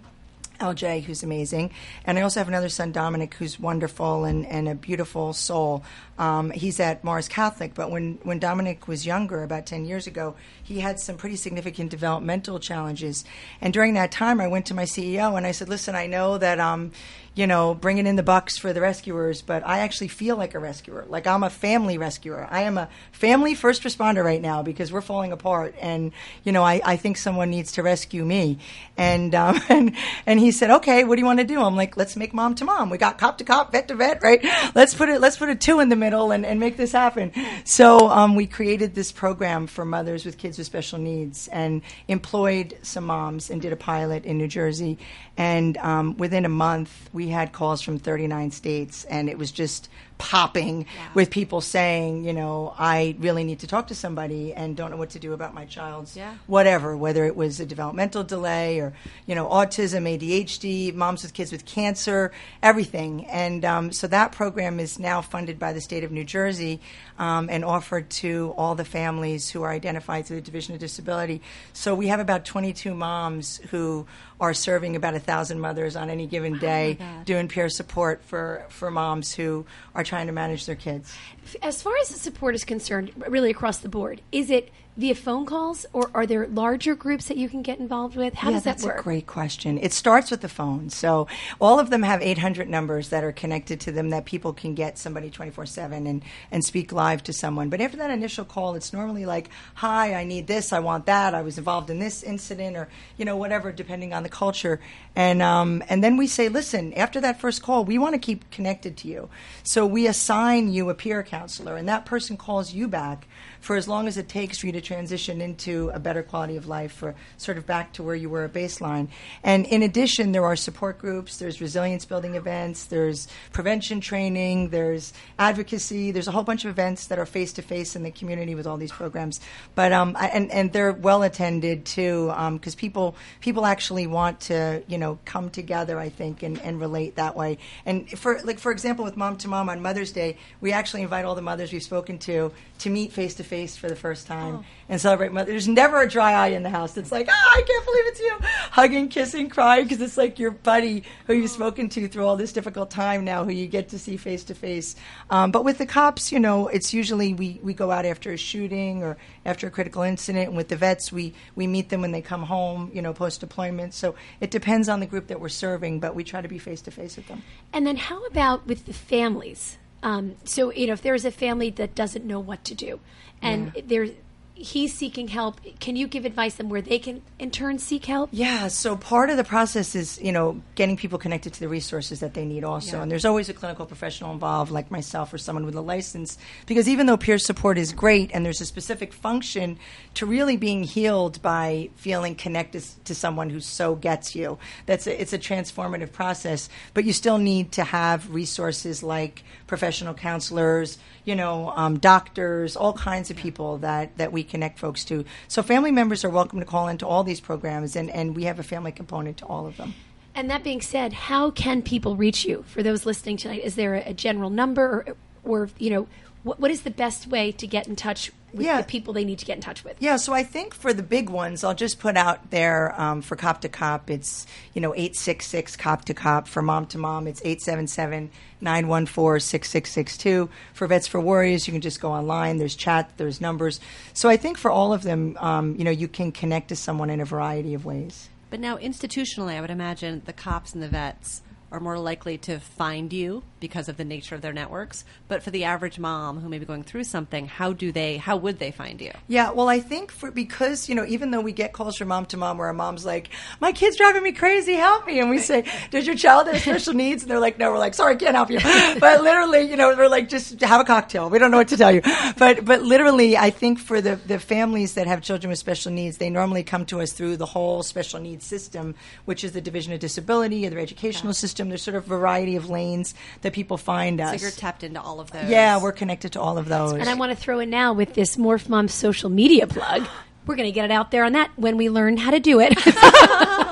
[0.62, 1.72] LJ, who's amazing,
[2.06, 5.84] and I also have another son, Dominic, who's wonderful and, and a beautiful soul.
[6.18, 10.36] Um, he's at Morris Catholic, but when, when Dominic was younger, about 10 years ago,
[10.64, 13.26] he had some pretty significant developmental challenges.
[13.60, 16.38] And during that time, I went to my CEO and I said, Listen, I know
[16.38, 16.92] that, um,
[17.36, 20.60] you know, bringing in the bucks for the rescuers, but I actually feel like a
[20.60, 21.06] rescuer.
[21.10, 22.48] Like I'm a family rescuer.
[22.50, 26.14] I am a family first responder right now because we're falling apart, and
[26.46, 28.60] you know, I, I think someone needs to rescue me.
[28.96, 31.62] And um, and and he said, okay, what do you want to do?
[31.62, 32.90] I'm like, let's make mom to mom.
[32.90, 34.40] We got cop to cop, vet to vet, right?
[34.74, 37.32] Let's put it let's put a two in the middle and, and make this happen.
[37.64, 42.78] So um, we created this program for mothers with kids with special needs and employed
[42.82, 44.98] some moms and did a pilot in New Jersey.
[45.38, 49.90] And um, within a month, we had calls from 39 states, and it was just
[50.18, 54.90] popping with people saying, you know, I really need to talk to somebody and don't
[54.92, 56.36] know what to do about my child's Yeah.
[56.48, 58.94] whatever, whether it was a developmental delay or,
[59.26, 62.32] you know, autism, ADHD, moms with kids with cancer,
[62.64, 63.26] everything.
[63.28, 66.80] And um, so that program is now funded by the state of New Jersey
[67.20, 71.42] um, and offered to all the families who are identified through the Division of Disability.
[71.74, 74.06] So we have about 22 moms who
[74.40, 78.92] are serving about a thousand mothers on any given day, doing peer support for, for
[78.92, 81.16] moms who are trying to manage their kids.
[81.62, 85.46] As far as the support is concerned, really across the board, is it via phone
[85.46, 88.34] calls or are there larger groups that you can get involved with?
[88.34, 88.96] How yeah, does that that's work?
[88.96, 89.78] That's a great question.
[89.78, 90.90] It starts with the phone.
[90.90, 91.28] So
[91.60, 94.98] all of them have 800 numbers that are connected to them that people can get
[94.98, 97.70] somebody 24/7 and and speak live to someone.
[97.70, 100.72] But after that initial call, it's normally like, "Hi, I need this.
[100.72, 101.34] I want that.
[101.34, 104.80] I was involved in this incident, or you know, whatever, depending on the culture."
[105.16, 108.50] And um, and then we say, "Listen, after that first call, we want to keep
[108.52, 109.30] connected to you.
[109.64, 113.28] So we assign you a peer counselor, and that person calls you back."
[113.66, 116.68] For as long as it takes for you to transition into a better quality of
[116.68, 119.08] life or sort of back to where you were at baseline.
[119.44, 125.14] And in addition, there are support groups, there's resilience building events, there's prevention training, there's
[125.40, 128.54] advocacy, there's a whole bunch of events that are face to face in the community
[128.54, 129.40] with all these programs.
[129.74, 134.84] But um, I- and and they're well attended too because people people actually want to
[134.88, 137.58] you know come together I think and, and relate that way.
[137.84, 141.26] And for like for example with Mom to Mom on Mother's Day, we actually invite
[141.26, 144.28] all the mothers we've spoken to to meet face to face face for the first
[144.28, 145.52] time and celebrate mother.
[145.52, 146.98] There's never a dry eye in the house.
[146.98, 148.38] It's like, oh, I can't believe it's you,
[148.72, 152.54] hugging, kissing, crying, because it's like your buddy who you've spoken to through all this
[152.54, 154.96] difficult time now, who you get to see face to face.
[155.30, 158.38] Um, But with the cops, you know, it's usually we we go out after a
[158.38, 162.12] shooting or after a critical incident, and with the vets, we we meet them when
[162.12, 163.94] they come home, you know, post deployment.
[163.94, 166.82] So it depends on the group that we're serving, but we try to be face
[166.82, 167.42] to face with them.
[167.74, 169.78] And then how about with the families?
[170.04, 173.00] Um, so you know, if there is a family that doesn't know what to do,
[173.42, 174.08] and they're
[174.56, 178.30] he's seeking help, can you give advice on where they can in turn seek help?
[178.32, 182.22] Yeah, so part of the process is, you know, getting people connected to the resources
[182.22, 183.02] that they need also.
[183.02, 186.38] And there's always a clinical professional involved, like myself or someone with a license.
[186.66, 189.78] Because even though peer support is great and there's a specific function
[190.16, 195.22] to really being healed by feeling connected to someone who so gets you, that's a,
[195.22, 196.70] it's a transformative process.
[196.94, 202.94] But you still need to have resources like professional counselors, you know, um, doctors, all
[202.94, 205.26] kinds of people that, that we connect folks to.
[205.48, 208.60] So family members are welcome to call into all these programs, and, and we have
[208.60, 209.94] a family component to all of them.
[210.36, 212.64] And that being said, how can people reach you?
[212.68, 215.06] For those listening tonight, is there a, a general number,
[215.44, 216.08] or, or you know,
[216.46, 218.80] what, what is the best way to get in touch with Yeah.
[218.80, 219.98] the people they need to get in touch with?
[220.00, 223.36] Yeah, so I think for the big ones, I'll just put out there um, for
[223.36, 226.48] cop to cop, it's, you know, 866 cop to cop.
[226.48, 228.30] For mom to mom, it's 877
[228.62, 230.48] 914 6662.
[230.74, 232.58] For Vets for Warriors, you can just go online.
[232.58, 233.80] There's chat, there's numbers.
[234.14, 237.10] So I think for all of them, um, you know, you can connect to someone
[237.10, 238.30] in a variety of ways.
[238.52, 241.42] But now, institutionally, I would imagine the cops and the vets
[241.76, 245.04] are more likely to find you because of the nature of their networks.
[245.28, 248.16] But for the average mom who may be going through something, how do they?
[248.16, 249.12] How would they find you?
[249.28, 252.28] Yeah, well, I think for because you know, even though we get calls from mom
[252.28, 255.40] to mom where a mom's like, "My kid's driving me crazy, help me," and we
[255.40, 258.36] say, "Does your child have special needs?" and they're like, "No," we're like, "Sorry, can't
[258.36, 258.60] help you,"
[259.00, 261.78] but literally, you know, we're like, "Just have a cocktail." We don't know what to
[261.78, 262.02] tell you,
[262.38, 266.20] but but literally, I think for the the families that have children with special needs,
[266.20, 269.92] they normally come to us through the whole special needs system, which is the Division
[269.92, 271.65] of Disability or their educational system.
[271.70, 274.40] There's sort of variety of lanes that people find us.
[274.42, 275.50] So you're tapped into all of those.
[275.50, 276.94] yeah, we're connected to all of those.
[276.94, 280.08] And I want to throw in now with this Morph Mom social media plug.
[280.46, 282.60] We're going to get it out there on that when we learn how to do
[282.60, 282.74] it.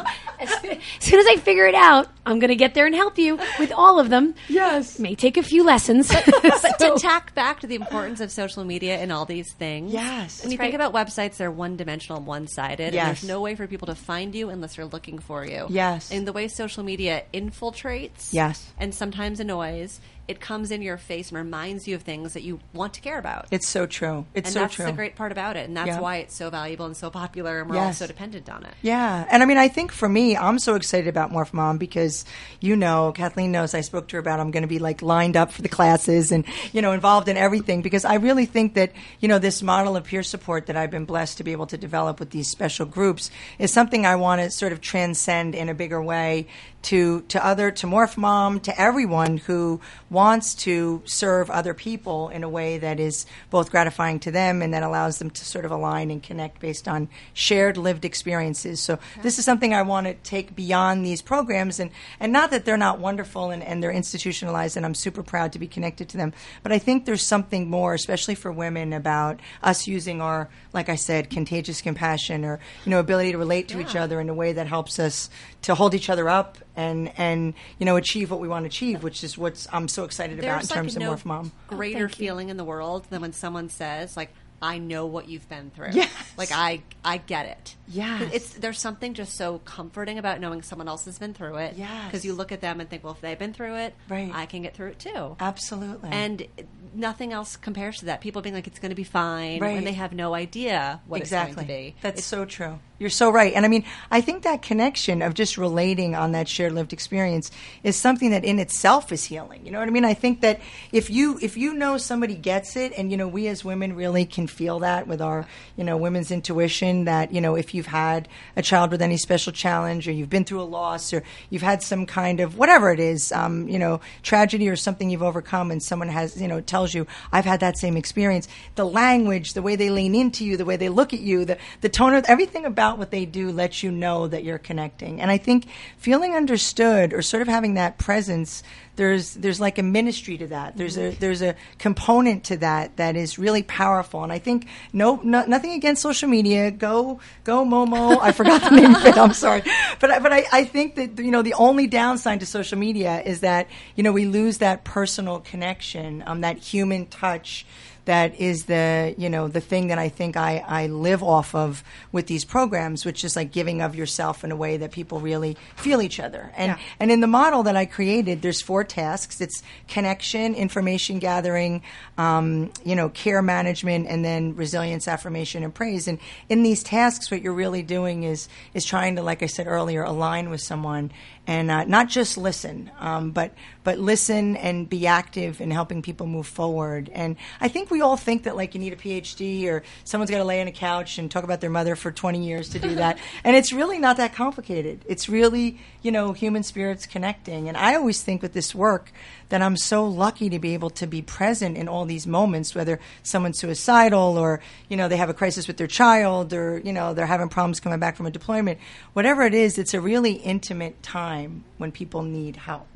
[1.13, 3.37] as soon as I figure it out, I'm going to get there and help you
[3.59, 4.33] with all of them.
[4.47, 4.97] Yes.
[4.97, 6.11] May take a few lessons.
[6.63, 9.91] But to tack back to the importance of social media and all these things.
[9.93, 10.41] Yes.
[10.41, 12.93] When you That's think about websites, they're one dimensional one sided.
[12.93, 13.21] Yes.
[13.21, 15.67] There's no way for people to find you unless they're looking for you.
[15.69, 16.11] Yes.
[16.11, 18.71] And the way social media infiltrates Yes.
[18.79, 22.59] and sometimes annoys, it comes in your face and reminds you of things that you
[22.73, 23.45] want to care about.
[23.51, 24.25] It's so true.
[24.33, 24.85] It's and so that's true.
[24.85, 25.67] the great part about it.
[25.67, 25.99] And that's Yeah.
[25.99, 28.73] why it's so valuable and so popular and we're all so dependent on it.
[28.81, 32.23] Yeah, and I mean, I think for me, I'm so excited about Morph Mom because
[32.61, 35.35] you know, Kathleen knows I spoke to her about I'm going to be like lined
[35.35, 38.91] up for the classes and you know involved in everything because I really think that
[39.19, 41.77] you know this model of peer support that I've been blessed to be able to
[41.77, 45.73] develop with these special groups is something I want to sort of transcend in a
[45.73, 46.47] bigger way
[46.83, 52.43] to to other to Morph Mom to everyone who wants to serve other people in
[52.43, 55.71] a way that is both gratifying to them and that allows them to sort of
[55.71, 58.79] align and connect based on shared lived experiences.
[58.79, 62.65] So this is something I want to take beyond these programs and and not that
[62.65, 66.17] they're not wonderful and, and they're institutionalized and I'm super proud to be connected to
[66.17, 66.33] them.
[66.61, 70.95] But I think there's something more, especially for women, about us using our, like I
[70.95, 74.53] said, contagious compassion or you know ability to relate to each other in a way
[74.53, 75.29] that helps us
[75.63, 79.03] to hold each other up and and you know achieve what we want to achieve,
[79.03, 81.51] which is what I'm so excited about in There's terms like of Morph Mom.
[81.71, 82.25] Oh, greater thank you.
[82.25, 84.29] feeling in the world than when someone says like
[84.61, 85.89] I know what you've been through.
[85.91, 86.09] Yes.
[86.37, 87.75] Like I I get it.
[87.87, 88.29] Yes.
[88.33, 91.75] It's there's something just so comforting about knowing someone else has been through it.
[91.75, 94.31] Yeah, Because you look at them and think, well, if they've been through it, Right.
[94.33, 95.35] I can get through it too.
[95.39, 96.09] Absolutely.
[96.11, 96.47] And
[96.95, 98.21] nothing else compares to that.
[98.21, 99.73] People being like, it's going to be fine Right.
[99.75, 101.49] when they have no idea what exactly.
[101.51, 101.95] it's going to be.
[102.01, 102.79] That's It's- so true.
[102.99, 103.51] You're so right.
[103.53, 107.51] And I mean, I think that connection of just relating on that shared lived experience
[107.83, 109.65] is something that in itself is healing.
[109.65, 110.05] You know what I mean?
[110.05, 110.61] I think that
[110.93, 114.23] if you if you know somebody gets it and you know we as women really
[114.25, 118.29] can feel that with our, you know, women's intuition that, you know, if you've had
[118.55, 121.83] a child with any special challenge or you've been through a loss or you've had
[121.83, 125.83] some kind of whatever it is, um, you know, tragedy or something you've overcome and
[125.83, 128.47] someone has, you know, tells you, I've had that same experience.
[128.75, 131.57] The language, the way they lean into you, the way they look at you, the,
[131.81, 135.19] the tone of everything about what they do lets you know that you're connecting.
[135.19, 135.67] And I think
[135.97, 138.63] feeling understood or sort of having that presence,
[138.95, 140.77] there's there's like a ministry to that.
[140.77, 144.23] There's a there's a component to that that is really powerful.
[144.23, 146.69] And I think no, no nothing against social media.
[146.69, 148.19] Go go Momo.
[148.21, 149.17] I forgot the name of it.
[149.17, 149.63] I'm sorry,
[149.99, 153.39] but but I, I think that you know the only downside to social media is
[153.39, 157.65] that you know we lose that personal connection, um, that human touch
[158.05, 161.83] that is the you know the thing that I think I, I live off of
[162.11, 165.57] with these programs, which is like giving of yourself in a way that people really
[165.75, 166.51] feel each other.
[166.57, 166.77] And Yeah.
[166.99, 169.39] and in the model that I created, there's four tasks.
[169.41, 171.81] It's connection, information gathering,
[172.17, 176.07] um, you know, care management, and then resilience, affirmation, and praise.
[176.07, 179.67] And in these tasks, what you're really doing is is trying to, like I said
[179.67, 181.11] earlier, align with someone
[181.45, 186.25] and uh, not just listen, um, but but listen and be active in helping people
[186.25, 187.09] move forward.
[187.13, 190.37] And I think we all think that like you need a PhD or someone's got
[190.37, 192.95] to lay on a couch and talk about their mother for 20 years to do
[192.95, 193.17] that.
[193.43, 195.03] and it's really not that complicated.
[195.07, 197.67] It's really you know human spirits connecting.
[197.67, 199.11] And I always think with this work
[199.53, 202.99] that I'm so lucky to be able to be present in all these moments, whether
[203.21, 207.13] someone's suicidal or you know they have a crisis with their child or you know
[207.13, 208.79] they're having problems coming back from a deployment.
[209.13, 212.87] Whatever it is, it's a really intimate time when people need help.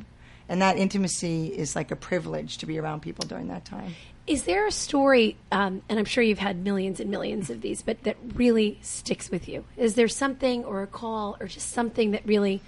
[0.49, 3.93] And that intimacy is like a privilege to be around people during that time.
[4.25, 7.83] Is there a story, um, and I'm sure you've had millions and millions of these,
[7.83, 9.63] but that really sticks with you?
[9.77, 12.63] Is there something or a call or just something that really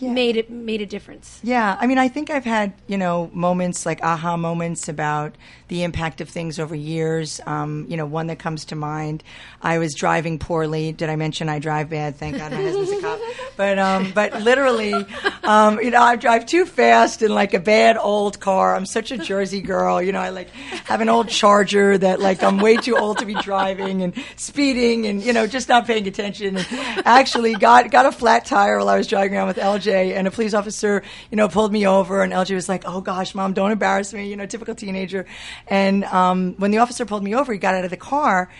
[0.00, 1.40] made it made a difference?
[1.42, 5.36] Yeah, I mean, I think I've had you know moments like aha moments about
[5.68, 7.40] the impact of things over years.
[7.46, 9.22] Um, you know, one that comes to mind.
[9.62, 10.92] I was driving poorly.
[10.92, 12.16] Did I mention I drive bad?
[12.16, 13.20] Thank God my husband's a cop.
[13.56, 14.94] But um, but literally,
[15.42, 18.74] um, you know, I drive too fast in like a bad old car.
[18.74, 20.00] I'm such a Jersey girl.
[20.02, 23.26] You know, I like have an old Charger that like I'm way too old to
[23.26, 26.56] be driving and speeding and you know just not paying attention.
[26.56, 26.66] And
[27.06, 30.30] actually got got a flat tire while I was driving around with LJ, and a
[30.30, 33.70] police officer, you know, pulled me over, and LJ was like, "Oh gosh, mom, don't
[33.70, 35.26] embarrass me," you know, typical teenager.
[35.66, 38.50] And um, when the officer pulled me over, he got out of the car.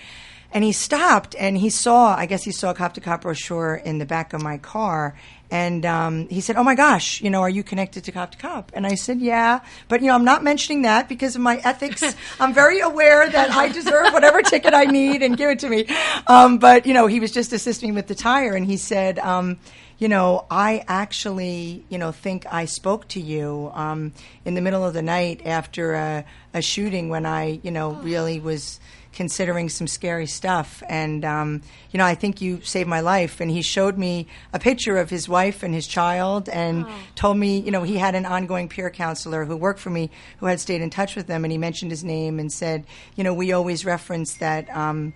[0.51, 3.75] And he stopped and he saw, I guess he saw a cop to cop brochure
[3.75, 5.15] in the back of my car.
[5.51, 8.39] And um, he said, Oh my gosh, you know, are you connected to cop to
[8.39, 8.73] cop?
[8.75, 9.61] And I said, Yeah.
[9.89, 12.03] But, you know, I'm not mentioning that because of my ethics.
[12.41, 15.87] I'm very aware that I deserve whatever ticket I need and give it to me.
[16.27, 19.19] Um, but, you know, he was just assisting me with the tire and he said,
[19.19, 19.59] um,
[19.99, 24.13] you know, I actually, you know, think I spoke to you um,
[24.45, 26.25] in the middle of the night after a,
[26.55, 28.79] a shooting when I, you know, really was
[29.13, 30.81] considering some scary stuff.
[30.89, 33.41] And, um, you know, I think you saved my life.
[33.41, 36.87] And he showed me a picture of his wife and his child and
[37.17, 40.47] told me, you know, he had an ongoing peer counselor who worked for me who
[40.47, 41.45] had stayed in touch with them.
[41.45, 42.85] And he mentioned his name and said,
[43.17, 45.13] you know, we always reference that, um,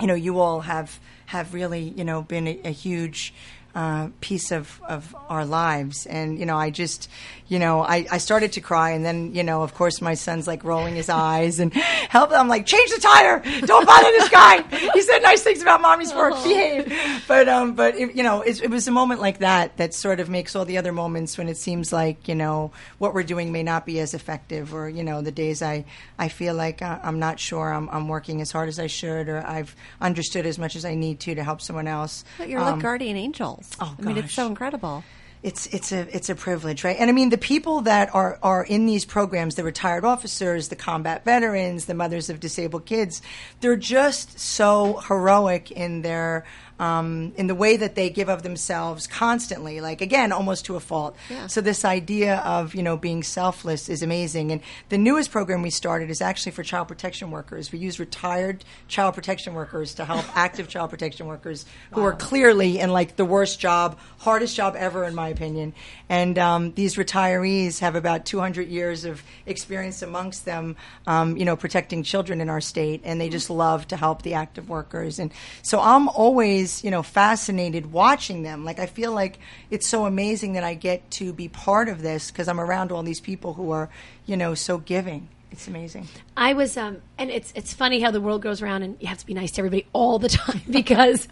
[0.00, 3.34] you know, you all have, have really, you know, been a, a huge
[3.74, 6.06] uh, piece of, of our lives.
[6.06, 7.08] And, you know, I just,
[7.52, 8.90] you know, I, I started to cry.
[8.96, 12.32] And then, you know, of course, my son's like rolling his eyes and help.
[12.32, 13.42] I'm like, change the tire.
[13.66, 14.62] Don't bother this guy.
[14.94, 16.32] He said nice things about mommy's work.
[16.42, 16.90] Behave.
[17.28, 20.18] But, um, but, it, you know, it, it was a moment like that that sort
[20.18, 23.52] of makes all the other moments when it seems like, you know, what we're doing
[23.52, 25.84] may not be as effective or, you know, the days I,
[26.18, 29.28] I feel like uh, I'm not sure I'm, I'm working as hard as I should
[29.28, 32.24] or I've understood as much as I need to to help someone else.
[32.38, 33.70] But you're Um, like guardian angels.
[33.78, 35.04] oh, I mean, it's so incredible.
[35.42, 36.96] It's it's a it's a privilege, right?
[36.98, 40.76] And I mean, the people that are are in these programs, the retired officers, the
[40.76, 43.22] combat veterans, the mothers of disabled kids,
[43.60, 46.44] they're just so heroic in their
[46.82, 50.80] um, in the way that they give of themselves constantly, like again, almost to a
[50.80, 51.16] fault.
[51.46, 54.50] So this idea of you know being selfless is amazing.
[54.50, 57.70] And the newest program we started is actually for child protection workers.
[57.70, 62.80] We use retired child protection workers to help active child protection workers who are clearly
[62.80, 65.74] in like the worst job, hardest job ever, in my opinion.
[66.08, 70.76] And um, these retirees have about 200 years of experience amongst them,
[71.06, 74.34] um, you know, protecting children in our state, and they just love to help the
[74.34, 75.18] active workers.
[75.20, 78.64] And so I'm always, you know, fascinated watching them.
[78.64, 79.38] Like I feel like
[79.70, 83.02] it's so amazing that I get to be part of this because I'm around all
[83.02, 83.88] these people who are,
[84.26, 85.28] you know, so giving.
[85.52, 86.08] It's amazing.
[86.34, 89.18] I was, um, and it's it's funny how the world goes around, and you have
[89.18, 91.28] to be nice to everybody all the time because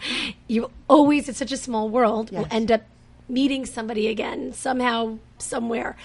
[0.47, 2.31] you always it's such a small world.
[2.31, 2.83] Will end up
[3.31, 5.97] meeting somebody again somehow somewhere.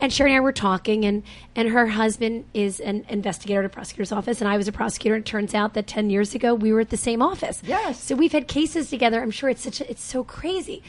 [0.00, 1.22] And Cherie and I were talking, and
[1.54, 5.14] and her husband is an investigator at a prosecutor's office, and I was a prosecutor.
[5.14, 7.62] And it turns out that ten years ago we were at the same office.
[7.64, 8.02] Yes.
[8.02, 9.20] So we've had cases together.
[9.20, 10.82] I'm sure it's such a, it's so crazy.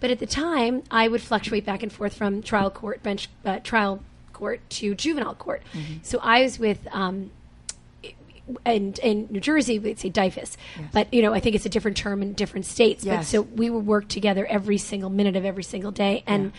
[0.00, 3.58] But at the time, I would fluctuate back and forth from trial court, bench uh,
[3.60, 4.00] trial
[4.32, 5.62] court to juvenile court.
[6.02, 7.32] So I was with um,
[8.64, 10.56] and in New Jersey, we'd say DYFS,
[10.92, 13.04] but you know, I think it's a different term in different states.
[13.04, 16.52] But so we would work together every single minute of every single day, and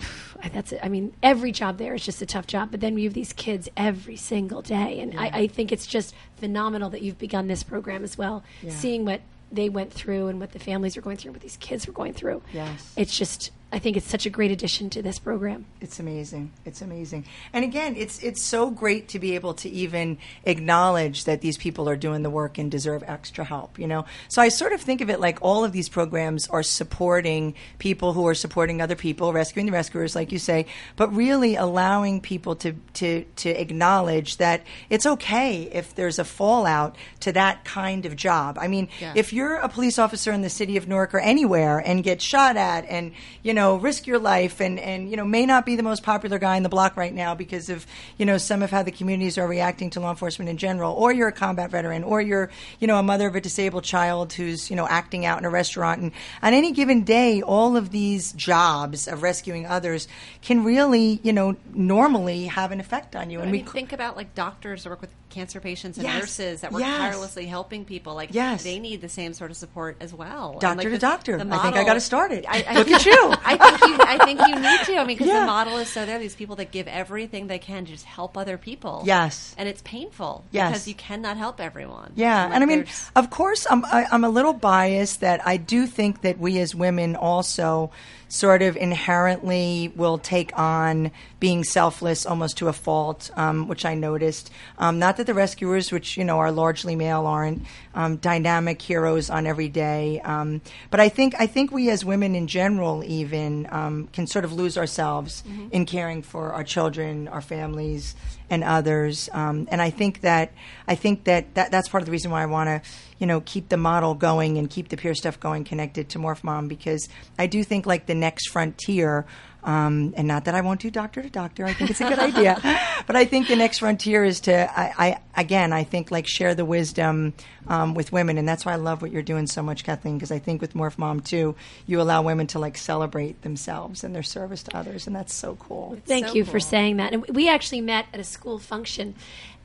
[0.00, 0.80] uh, that's it.
[0.82, 2.70] I mean, every job there is just a tough job.
[2.70, 6.14] But then we have these kids every single day, and I, I think it's just
[6.36, 8.42] phenomenal that you've begun this program as well.
[8.68, 9.20] Seeing what
[9.52, 11.92] they went through and what the families are going through, and what these kids were
[11.92, 12.42] going through.
[12.52, 12.92] Yes.
[12.96, 15.66] it's just I think it's such a great addition to this program.
[15.80, 16.52] It's amazing.
[16.64, 17.24] It's amazing.
[17.52, 21.88] And again, it's it's so great to be able to even acknowledge that these people
[21.88, 24.04] are doing the work and deserve extra help, you know.
[24.28, 28.12] So I sort of think of it like all of these programs are supporting people
[28.12, 32.54] who are supporting other people, rescuing the rescuers like you say, but really allowing people
[32.62, 38.14] to to to acknowledge that it's okay if there's a fallout to that kind of
[38.14, 38.56] job.
[38.60, 39.14] I mean, Yeah.
[39.16, 42.56] if you're a police officer in the city of Newark or anywhere and get shot
[42.56, 43.10] at and
[43.42, 46.38] you know risk your life and and you know may not be the most popular
[46.38, 47.86] guy in the block right now because of
[48.18, 51.12] you know some of how the communities are reacting to law enforcement in general or
[51.12, 52.50] you're a combat veteran or you're
[52.80, 55.50] you know a mother of a disabled child who's you know acting out in a
[55.50, 56.12] restaurant and
[56.42, 60.06] on any given day all of these jobs of rescuing others
[60.42, 63.92] can really you know normally have an effect on you I and mean, we think
[63.92, 66.20] about like doctors that work with cancer patients and Yes.
[66.20, 66.96] nurses that work Yes.
[66.98, 68.14] tirelessly helping people.
[68.14, 68.62] Like, Yes.
[68.62, 70.52] they need the same sort of support as well.
[70.52, 71.38] And, Doctor like, to the- doctor.
[71.38, 72.44] the I think I got to start it.
[72.48, 73.34] I, I Look at you.
[73.44, 73.96] I think you.
[74.00, 74.96] I think you need to.
[74.96, 75.40] I mean, because Yeah.
[75.40, 76.18] the model is so there.
[76.18, 79.02] These people that give everything they can to just help other people.
[79.04, 79.54] Yes.
[79.58, 80.44] and it's painful.
[80.50, 80.70] Yes.
[80.70, 82.12] because you cannot help everyone.
[82.16, 82.86] Yeah, Like, and I mean,
[83.16, 86.74] of course, I'm I, I'm a little biased that I do think that we as
[86.74, 87.90] women also
[88.34, 93.94] sort of inherently will take on being selfless almost to a fault, um, which I
[93.94, 94.50] noticed.
[94.76, 97.62] Um, not that the rescuers, which you know are largely male, aren't
[97.94, 102.34] um, dynamic heroes on every day, um, but I think I think we as women
[102.34, 107.40] in general even um, can sort of lose ourselves in caring for our children, our
[107.40, 108.16] families,
[108.50, 109.28] and others.
[109.32, 110.52] Um, and I think that
[110.88, 112.90] I think that, that that's part of the reason why I want to,
[113.24, 116.44] you know, keep the model going and keep the peer stuff going connected to Morph
[116.44, 117.08] Mom because
[117.38, 119.24] I do think like the next frontier.
[119.62, 121.64] Um, and not that I won't do doctor to doctor.
[121.64, 122.60] I think it's a good idea,
[123.06, 126.54] but I think the next frontier is to, I, I again, I think like share
[126.54, 127.32] the wisdom
[127.66, 130.18] um, with women, and that's why I love what you're doing so much, Kathleen.
[130.18, 131.54] Because I think with Morph Mom too,
[131.86, 135.56] you allow women to like celebrate themselves and their service to others, and that's so
[135.56, 135.96] cool.
[136.04, 137.14] Thank so you for saying that.
[137.14, 139.14] And we actually met at a school function,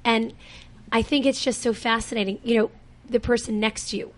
[0.05, 0.33] and
[0.93, 2.39] I think it's just so fascinating.
[2.41, 2.71] You know,
[3.09, 4.13] the person next to you,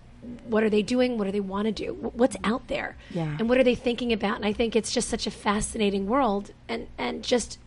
[0.46, 1.18] what are they doing?
[1.18, 1.94] What do they want to do?
[1.94, 2.96] What's out there?
[3.10, 3.36] Yeah.
[3.40, 4.36] And what are they thinking about?
[4.36, 7.60] And I think it's just such a fascinating world, and and just.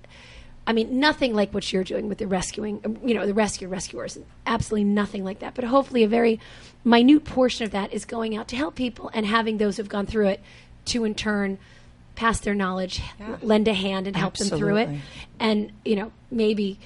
[0.67, 4.19] I mean, nothing like what you're doing with the rescuing, you know, the rescue rescuers.
[4.47, 5.55] Absolutely nothing like that.
[5.55, 6.41] But hopefully, a very
[6.85, 10.07] minute portion of that is going out to help people and having those who've gone
[10.07, 10.41] through it
[10.87, 11.59] to, in turn,
[12.15, 13.03] pass their knowledge,
[13.43, 14.89] lend a hand, and help them through it
[15.41, 16.79] and you know maybe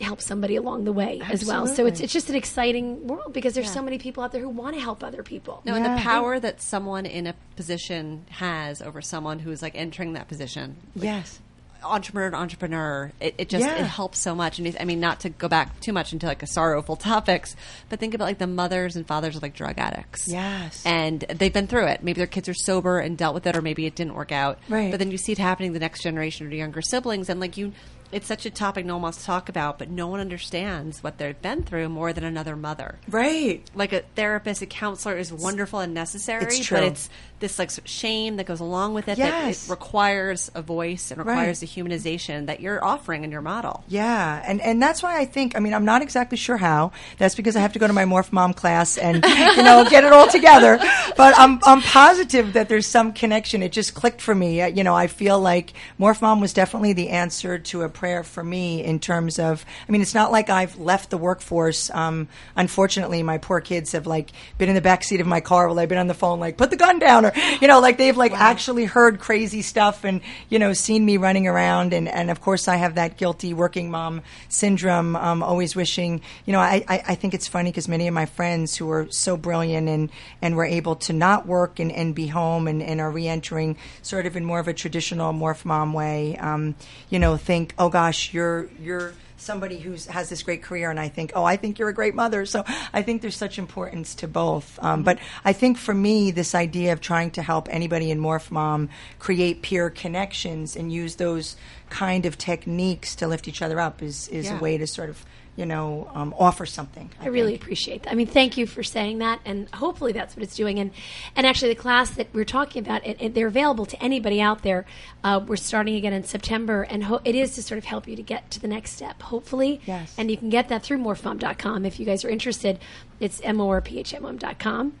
[0.00, 1.66] help somebody along the way as well.
[1.66, 4.48] So it's it's just an exciting world because there's so many people out there who
[4.48, 5.60] want to help other people.
[5.64, 10.12] No, and the power that someone in a position has over someone who's like entering
[10.14, 10.76] that position.
[10.94, 11.40] Yes.
[11.84, 13.76] entrepreneur to entrepreneur, it, it just Yeah.
[13.80, 14.58] it helps so much.
[14.58, 17.54] And I mean, not to go back too much into like a sorrowful topics,
[17.88, 20.26] but think about like the mothers and fathers of like drug addicts.
[20.28, 20.82] Yes.
[20.84, 22.02] and they've been through it.
[22.02, 24.58] Maybe their kids are sober and dealt with it, or maybe it didn't work out.
[24.68, 24.90] Right.
[24.90, 27.56] But then you see it happening the next generation or to younger siblings, and like
[27.56, 27.72] you.
[28.10, 31.18] It's such a topic no one wants to talk about, but no one understands what
[31.18, 33.62] they've been through more than another mother Right.
[33.74, 36.78] like a therapist, a counselor is wonderful and necessary, It's true.
[36.78, 39.66] but it's this like shame that goes along with it that Yes.
[39.66, 41.68] it requires a voice and requires Right.
[41.68, 43.84] the humanization that you're offering in your model.
[43.88, 45.56] Yeah, and and that's why I think.
[45.56, 46.92] I mean, I'm not exactly sure how.
[47.18, 49.24] That's because I have to go to my Morph Mom class and
[49.56, 50.78] you know get it all together.
[51.16, 53.62] But I'm I'm positive that there's some connection.
[53.62, 54.66] It just clicked for me.
[54.70, 58.42] You know, I feel like Morph Mom was definitely the answer to a prayer for
[58.44, 59.64] me in terms of.
[59.88, 61.90] I mean, it's not like I've left the workforce.
[61.90, 65.68] Um, unfortunately, my poor kids have like been in the back seat of my car
[65.68, 67.98] while I've been on the phone, like put the gun down, or you know, like
[67.98, 72.30] they've like actually heard crazy stuff and you know seen me running around, and and
[72.30, 75.16] of course I have that guilty working mom syndrome.
[75.16, 78.26] Um, always wishing, you know, I I, I think it's funny because many of my
[78.26, 80.10] friends who are so brilliant and
[80.42, 84.26] and were able to not work and, and be home and, and are reentering sort
[84.26, 86.74] of in more of a traditional morph mom way, um,
[87.10, 91.08] you know, think, oh gosh, you're you're somebody who has this great career and I
[91.08, 92.44] think, oh, I think you're a great mother.
[92.46, 94.78] So I think there's such importance to both.
[94.82, 98.50] Um, But I think for me, this idea of trying to help anybody in Morph
[98.50, 101.56] Mom create peer connections and use those
[101.88, 104.58] kind of techniques to lift each other up is, is Yeah.
[104.58, 105.24] a way to sort of,
[105.58, 107.10] you know, um, offer something.
[107.20, 108.12] I really appreciate that.
[108.12, 110.78] I mean, thank you for saying that, and hopefully that's what it's doing.
[110.78, 110.92] And
[111.34, 114.62] and actually, the class that we're talking about, it, it- they're available to anybody out
[114.62, 114.86] there.
[115.24, 118.14] Uh, we're starting again in September, and ho- it is to sort of help you
[118.14, 119.80] to get to the next step, hopefully.
[119.84, 120.14] Yes.
[120.16, 122.78] And you can get that through morphmom.com if you guys are interested.
[123.18, 124.92] It's morphmom.com.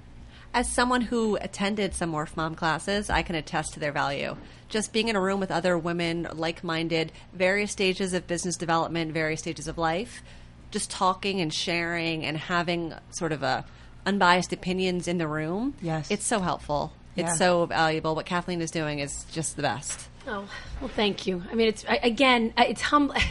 [0.54, 4.36] As someone who attended some Morph Mom classes, I can attest to their value.
[4.70, 9.12] Just being in a room with other women, like minded, various stages of business development,
[9.12, 10.22] various stages of life,
[10.70, 13.64] just talking and sharing and having sort of a
[14.06, 15.74] unbiased opinions in the room.
[15.80, 16.10] Yes.
[16.10, 16.92] It's so helpful.
[17.16, 18.14] It's so valuable.
[18.14, 20.08] What Kathleen is doing is just the best.
[20.26, 20.48] Oh,
[20.80, 21.42] well, thank you.
[21.50, 23.14] I mean, it's I, again, it's humble.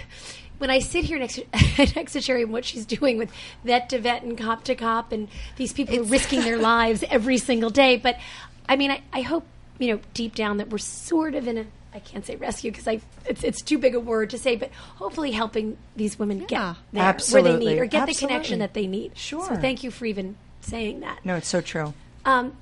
[0.57, 1.45] When I sit here next to,
[1.95, 3.31] next to Cherie and what she's doing with
[3.63, 7.37] vet to vet and cop to cop, and these people are risking their lives every
[7.37, 7.95] single day.
[7.95, 8.17] But
[8.67, 9.45] I mean, I, I hope
[9.77, 11.65] you know deep down that we're sort of in a
[11.97, 14.71] I can't say rescue because I it's it's too big a word to say, but
[14.97, 16.75] hopefully helping these women Yeah.
[16.93, 19.17] get there where they need or get the connection that they need.
[19.17, 19.47] Sure.
[19.47, 21.25] So thank you for even saying that.
[21.25, 21.95] No, it's so true.
[22.23, 22.53] Um,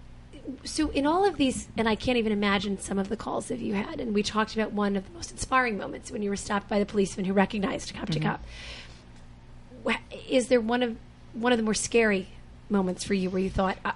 [0.63, 3.59] so in all of these, and I can't even imagine some of the calls that
[3.59, 6.35] you had, and we talked about one of the most inspiring moments when you were
[6.37, 8.41] stopped by the policeman who recognized cop to cop.
[10.29, 10.95] Is there one of
[11.33, 12.29] one of the more scary
[12.69, 13.93] moments for you where you thought, I,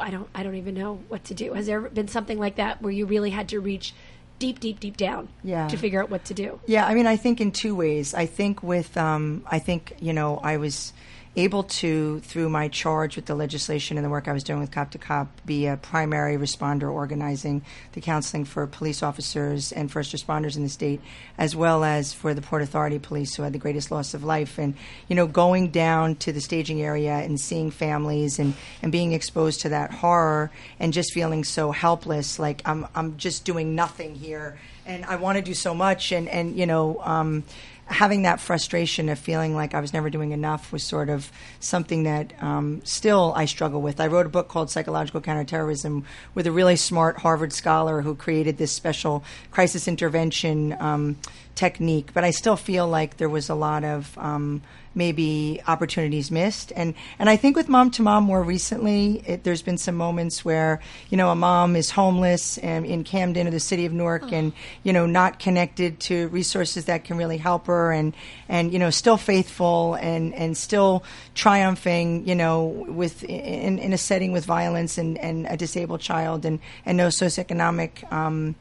[0.00, 1.52] I don't, I don't even know what to do?
[1.54, 3.94] Has there been something like that where you really had to reach
[4.38, 5.68] deep, deep, deep down Yeah.
[5.68, 6.60] to figure out what to do?
[6.66, 8.14] Yeah, I mean, I think in two ways.
[8.14, 10.92] I think with, um, I think you know, I was
[11.36, 14.70] able to, through my charge with the legislation and the work I was doing with
[14.70, 17.62] Cop to Cop, be a primary responder organizing
[17.92, 21.00] the counseling for police officers and first responders in the state,
[21.36, 24.58] as well as for the Port Authority police who had the greatest loss of life.
[24.58, 24.74] And,
[25.08, 29.62] you know, going down to the staging area and seeing families and, and being exposed
[29.62, 34.58] to that horror and just feeling so helpless, like I'm, I'm just doing nothing here.
[34.86, 36.12] And I want to do so much.
[36.12, 37.42] And, and you know, um,
[37.86, 41.30] having that frustration of feeling like I was never doing enough was sort of
[41.60, 44.00] something that um, still I struggle with.
[44.00, 46.04] I wrote a book called Psychological Counterterrorism
[46.34, 51.16] with a really smart Harvard scholar who created this special crisis intervention um,
[51.54, 54.62] technique, but I still feel like there was a lot of um,
[54.94, 56.72] maybe opportunities missed.
[56.76, 60.44] And and I think with mom to mom more recently, it, there's been some moments
[60.44, 60.80] where
[61.10, 64.52] you know a mom is homeless and in Camden or the city of Newark, and
[64.82, 68.14] you know not connected to resources that can really help her, and
[68.48, 73.98] and you know still faithful and and still triumphing, you know, with in, in a
[73.98, 78.10] setting with violence and and a disabled child and and no socioeconomic.
[78.12, 78.54] Um,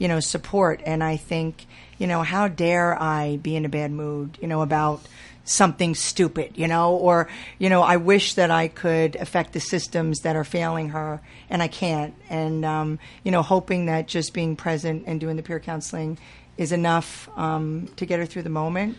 [0.00, 0.80] you know, support.
[0.84, 1.66] And I think,
[1.98, 5.02] you know, how dare I be in a bad mood, you know, about
[5.44, 7.28] something stupid, you know, or,
[7.58, 11.62] you know, I wish that I could affect the systems that are failing her and
[11.62, 12.14] I can't.
[12.28, 16.18] And, um, you know, hoping that just being present and doing the peer counseling
[16.56, 18.96] is enough um, to get her through the moment.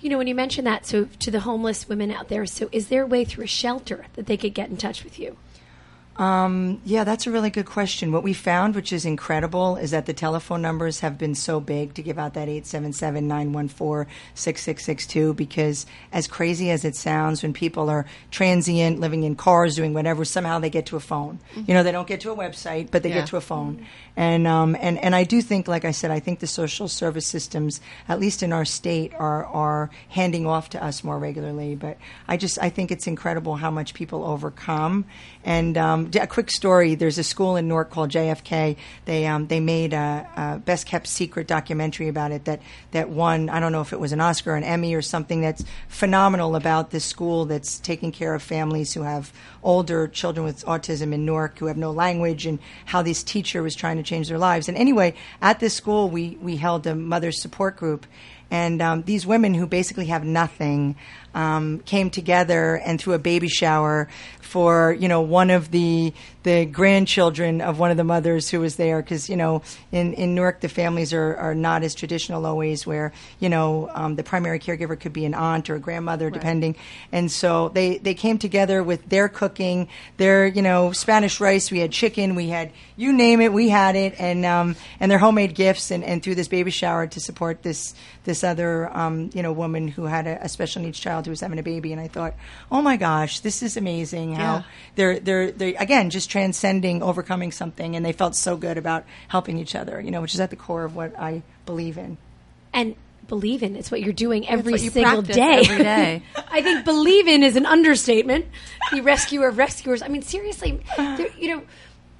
[0.00, 2.88] You know, when you mention that, so to the homeless women out there, so is
[2.88, 5.36] there a way through a shelter that they could get in touch with you?
[6.20, 8.12] Um, yeah, that's a really good question.
[8.12, 11.94] What we found, which is incredible, is that the telephone numbers have been so big
[11.94, 17.88] to give out that 877 914 6662 because, as crazy as it sounds, when people
[17.88, 21.38] are transient, living in cars, doing whatever, somehow they get to a phone.
[21.56, 23.20] You know, they don't get to a website, but they Yeah.
[23.20, 23.86] get to a phone.
[24.14, 27.26] And, um, and, and I do think, like I said, I think the social service
[27.26, 31.76] systems, at least in our state, are, are handing off to us more regularly.
[31.76, 31.96] But
[32.28, 35.06] I just, I think it's incredible how much people overcome.
[35.42, 38.76] And um, a quick story: there's a school in Newark called JFK.
[39.06, 42.60] They um, they made a, a best kept secret documentary about it that
[42.90, 43.48] that won.
[43.48, 45.40] I don't know if it was an Oscar, an Emmy, or something.
[45.40, 49.32] That's phenomenal about this school that's taking care of families who have
[49.62, 53.74] older children with autism in Newark who have no language, and how this teacher was
[53.74, 54.68] trying to change their lives.
[54.68, 58.06] And anyway, at this school, we we held a mother support group.
[58.50, 60.96] And um, these women who basically have nothing
[61.34, 64.08] um, came together and threw a baby shower
[64.50, 66.12] for you know one of the
[66.42, 69.00] the grandchildren of one of the mothers who was there.
[69.00, 69.62] Because you know
[69.92, 74.16] in in Newark the families are are not as traditional always where you know um,
[74.16, 76.74] the primary caregiver could be an aunt or a grandmother depending.
[77.12, 81.70] And so they they came together with their cooking their you know Spanish rice.
[81.70, 84.14] We had chicken we had you name it we had it.
[84.18, 87.94] And um, and their homemade gifts and, and through this baby shower to support this
[88.24, 91.40] this other um, you know woman who had a, a special needs child who was
[91.40, 92.34] having a baby and I thought
[92.70, 94.62] oh my gosh this is amazing how Yeah.
[94.96, 99.58] they're they're they again just transcending overcoming something and they felt so good about helping
[99.58, 102.18] each other you know which is at the core of what I believe in.
[102.72, 102.94] And
[103.28, 105.62] believe in it's what you're doing every you single day.
[105.64, 106.22] every day.
[106.50, 108.46] i think believe in is an understatement.
[108.90, 110.02] The rescuer of rescuers.
[110.02, 111.62] I mean seriously there, you know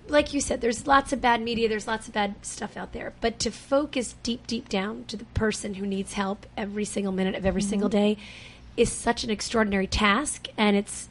[0.09, 3.13] like you said there's lots of bad media there's lots of bad stuff out there.
[3.21, 7.35] But to focus deep deep down to the person who needs help every single minute
[7.35, 8.15] of every single mm-hmm.
[8.15, 8.17] day
[8.77, 11.09] is such an extraordinary task and it's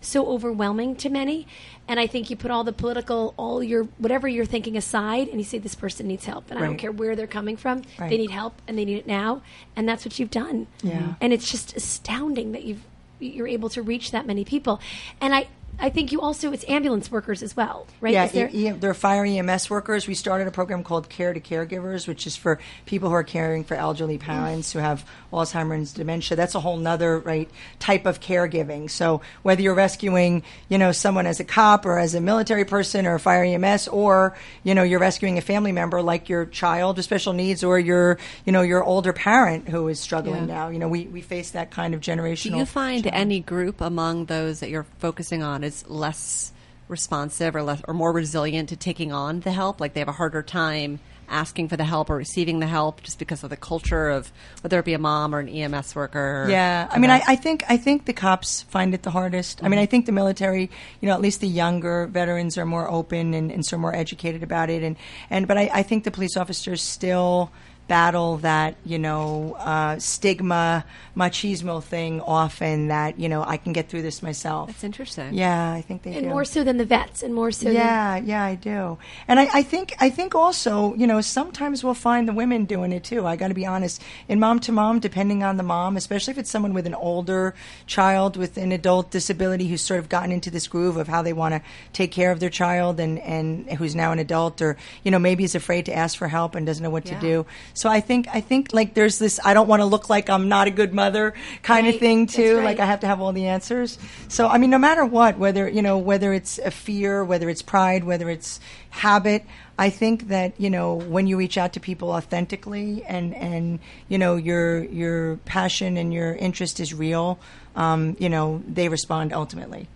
[0.00, 1.46] so overwhelming to many.
[1.88, 5.38] And I think you put all the political, all your whatever you're thinking aside, and
[5.38, 7.82] you say this person needs help, and I don't care where they're coming from.
[7.98, 8.08] Right.
[8.08, 9.42] They need help, and they need it now,
[9.74, 10.68] and that's what you've done.
[10.82, 11.14] Yeah.
[11.20, 12.84] And it's just astounding that you've
[13.18, 14.80] you're able to reach that many people.
[15.20, 15.48] And I
[15.82, 18.12] I think you also it's ambulance workers as well, right?
[18.14, 20.06] Yeah, there- e- e- they're fire EMS workers.
[20.06, 23.64] We started a program called Care to Caregivers, which is for people who are caring
[23.64, 26.36] for elderly parents who have Alzheimer's, dementia.
[26.36, 28.88] That's a whole nother right type of caregiving.
[28.90, 33.04] So whether you're rescuing, you know, someone as a cop or as a military person
[33.06, 36.96] or a fire EMS, or you know, you're rescuing a family member like your child
[36.96, 40.54] with special needs or your, you know, your older parent who is struggling Yeah.
[40.54, 40.68] now.
[40.68, 42.52] You know, we, we face that kind of generational.
[42.52, 43.20] Do you find challenge.
[43.20, 46.52] any group among those that you're focusing on is less
[46.88, 49.80] responsive or less or more resilient to taking on the help?
[49.80, 51.00] Like they have a harder time
[51.32, 54.78] asking for the help or receiving the help just because of the culture of whether
[54.78, 56.46] it be a mom or an EMS worker?
[56.48, 57.22] Yeah, I mean, I.
[57.26, 59.64] I think I think the cops find it the hardest.
[59.64, 59.90] I mean, I mm-hmm.
[59.90, 60.70] think the military,
[61.00, 64.42] you know, at least the younger veterans are more open and, and so more educated
[64.42, 64.96] about it, and
[65.30, 67.50] and but I, I think the police officers still
[67.92, 70.82] battle that you know uh, stigma
[71.14, 74.68] machismo thing often that you know I can get through this myself.
[74.68, 75.34] That's interesting.
[75.34, 76.16] Yeah, I think they do.
[76.16, 76.30] and do.
[76.30, 77.66] more so than the vets, and more so.
[77.66, 78.96] than, Yeah, yeah, I do,
[79.28, 82.92] and I, I think I think also, you know, sometimes we'll find the women doing
[82.92, 83.26] it too.
[83.26, 84.00] I got to be honest.
[84.26, 87.54] In mom to mom, depending on the mom, especially if it's someone with an older
[87.86, 91.34] child with an adult disability who's sort of gotten into this groove of how they
[91.34, 91.60] want to
[91.92, 95.44] take care of their child, and and who's now an adult, or you know, maybe
[95.44, 97.20] is afraid to ask for help and doesn't know what Yeah.
[97.20, 97.46] to do.
[97.82, 100.48] So I think I think like there's this I don't want to look like I'm
[100.48, 102.58] not a good mother kind of thing too.
[102.58, 102.64] right.
[102.64, 103.98] Like I have to have all the answers.
[104.28, 107.60] So I mean, no matter what, whether you know whether it's a fear, whether it's
[107.60, 108.60] pride, whether it's
[108.90, 109.44] habit,
[109.80, 114.16] I think that you know when you reach out to people authentically and and you
[114.16, 117.40] know your your passion and your interest is real,
[117.74, 119.88] um, you know they respond ultimately.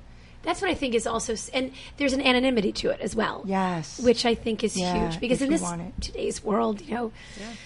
[0.43, 3.43] That's what I think is also, and there's an anonymity to it as well.
[3.47, 3.99] Yes.
[4.01, 5.62] which I think is Yeah, huge because in this
[6.01, 7.57] today's world, you know, this-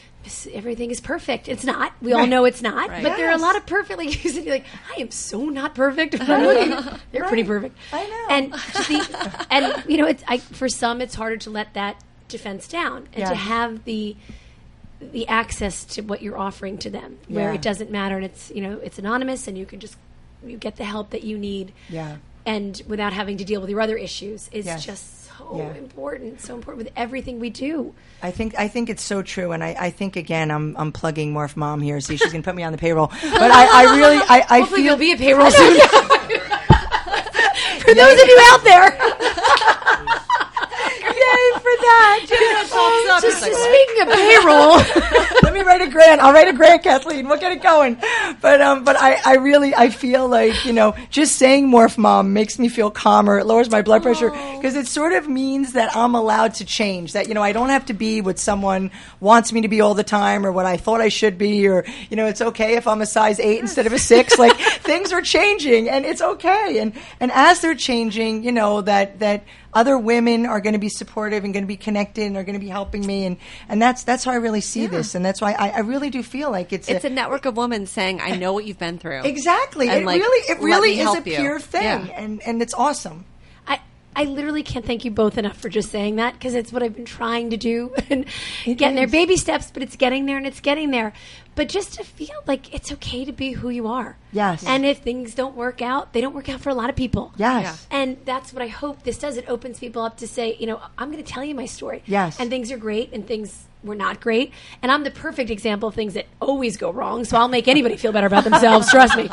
[0.52, 1.48] everything is perfect.
[1.48, 1.92] It's not.
[2.02, 2.88] We all know it's not.
[2.88, 3.02] Right.
[3.02, 4.66] But there are a lot of perfectly said, you're like,
[4.96, 6.12] I am so not perfect.
[6.26, 7.76] They're pretty perfect.
[7.92, 8.26] I know.
[8.30, 12.68] And the, and you know, it's I, for some, it's harder to let that defense
[12.68, 14.16] down and to have the
[15.00, 17.54] the access to what you're offering to them, where Yeah.
[17.54, 19.96] it doesn't matter and it's you know it's anonymous and you can just
[20.44, 22.16] you get the help that you need Yeah.
[22.44, 24.84] and without having to deal with your other issues is Yes.
[24.84, 25.74] just so Yeah.
[25.74, 27.94] important, so important with everything we do.
[28.22, 31.32] I think I think it's so true, and I, I think again I'm I'm plugging
[31.32, 32.00] Morph Mom here.
[32.00, 34.82] See, she's gonna put me on the payroll, but I, I really I, I Hopefully,
[34.82, 35.80] feel there'll be a payroll soon.
[37.80, 38.90] For those of you out there,
[41.10, 42.20] yay for that.
[42.28, 44.78] so, oh, so speaking of payroll,
[45.50, 46.20] Let me write a grant.
[46.20, 47.26] I'll write a grant, Kathleen.
[47.26, 47.96] We'll get it going.
[48.40, 52.32] But um, but I, I really I feel like you know just saying morph mom
[52.32, 53.36] makes me feel calmer.
[53.40, 57.14] It lowers my blood pressure because it sort of means that I'm allowed to change.
[57.14, 59.94] That you know I don't have to be what someone wants me to be all
[59.94, 62.86] the time or what I thought I should be or you know it's okay if
[62.86, 64.30] I'm a size eight instead of a six.
[64.40, 66.78] Like things are changing and it's okay.
[66.78, 69.42] And and as they're changing, you know that that
[69.72, 72.58] other women are going to be supportive and going to be connected and are going
[72.58, 73.36] to be helping me and
[73.68, 76.22] and that's that's how I really see this and that's why I, I really do
[76.22, 79.22] feel like it's It's a network of women saying, "I know what you've been through."
[79.22, 81.36] exactly it like, really it let really is a help you.
[81.36, 82.06] pure thing Yeah.
[82.16, 83.24] and and it's awesome
[84.20, 86.82] I I literally can't thank you both enough for just saying that because it's what
[86.82, 88.26] I've been trying to do and
[88.66, 91.14] getting there, baby steps, but it's getting there and it's getting there.
[91.54, 94.18] But just to feel like it's okay to be who you are.
[94.30, 94.62] Yes.
[94.66, 97.32] And if things don't work out, they don't work out for a lot of people.
[97.38, 99.38] yes And that's what I hope this does.
[99.38, 102.02] It opens people up to say, you know, I'm going to tell you my story.
[102.04, 102.38] Yes.
[102.38, 104.52] And things are great and things were not great.
[104.82, 107.24] And I'm the perfect example of things that always go wrong.
[107.24, 108.90] So I'll make anybody feel better about themselves.
[108.90, 109.30] Trust me.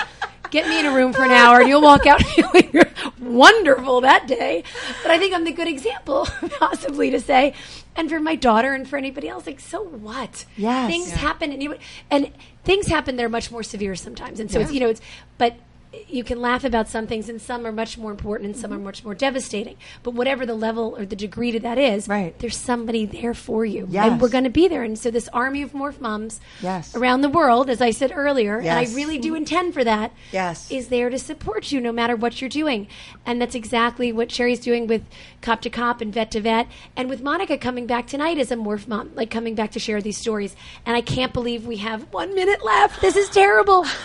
[0.51, 2.71] Get me in a room for an hour and you'll walk out feeling
[3.19, 4.63] wonderful that day.
[5.01, 6.25] But I think I'm the good example,
[6.59, 7.53] possibly, to say,
[7.95, 10.45] and for my daughter and for anybody else, like, so what?
[10.55, 10.89] Yes.
[10.89, 11.17] Things Yeah.
[11.17, 11.75] happen and you
[12.11, 12.31] and
[12.63, 14.39] things happen that are much more severe sometimes.
[14.39, 15.01] And so it's, you know, it's,
[15.37, 15.55] but
[16.07, 18.81] you can laugh about some things and some are much more important and some Mm-hmm.
[18.81, 19.77] are much more devastating.
[20.03, 22.37] But whatever the level or the degree to that is, Right.
[22.39, 23.87] there's somebody there for you.
[23.89, 24.11] Yes.
[24.11, 24.83] And we're going to be there.
[24.83, 26.93] And so this army of morph moms Yes.
[26.95, 30.69] around the world, as I said earlier, and I really do intend for that, Yes.
[30.69, 32.87] is there to support you no matter what you're doing.
[33.25, 35.03] And that's exactly what Cherie's doing with
[35.41, 36.67] Cop to Cop and Vet to Vet.
[36.97, 40.01] And with Monica coming back tonight as a morph mom, like coming back to share
[40.01, 40.55] these stories.
[40.85, 42.99] And I can't believe we have one minute left.
[43.01, 43.85] This is terrible.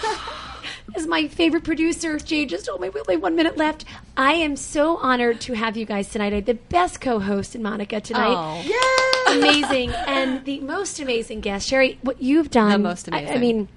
[0.94, 3.84] As my favorite producer, Jay, just told me we only one minute left.
[4.16, 6.32] I am so honored to have you guys tonight.
[6.32, 8.34] I had the best co-host in Monica tonight.
[8.36, 8.62] Oh.
[8.62, 9.38] Yay!
[9.38, 9.90] Amazing.
[9.92, 12.70] And the most amazing guest, Cherie, what you've done.
[12.70, 13.68] The most I- I, mean,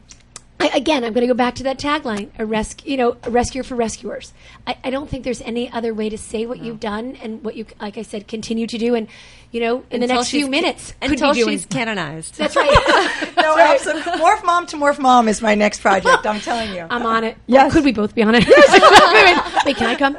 [0.60, 3.30] I, again, I'm going to go back to that tagline: a rescue, you know, a
[3.30, 4.34] rescuer for rescuers.
[4.68, 7.56] I, I don't think there's any other way to say what you've done and what
[7.56, 8.96] you, like I said, continue to do.
[8.96, 9.08] And
[9.56, 11.52] you know, in the next few minutes, could until be doing.
[11.54, 12.38] she's canonized.
[12.38, 13.34] That's right.
[13.38, 14.12] No, absolutely.
[14.12, 16.28] Morph Mom to Morph Mom is my next project.
[16.28, 16.86] I'm telling you.
[16.90, 17.38] I'm on it.
[17.48, 17.72] Yes.
[17.72, 18.46] Could we both be on it?
[18.46, 20.18] wait, wait, wait, can I come?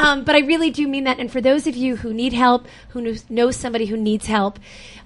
[0.00, 1.18] Um, but I really do mean that.
[1.18, 4.58] And for those of you who need help, who knows, know somebody who needs help,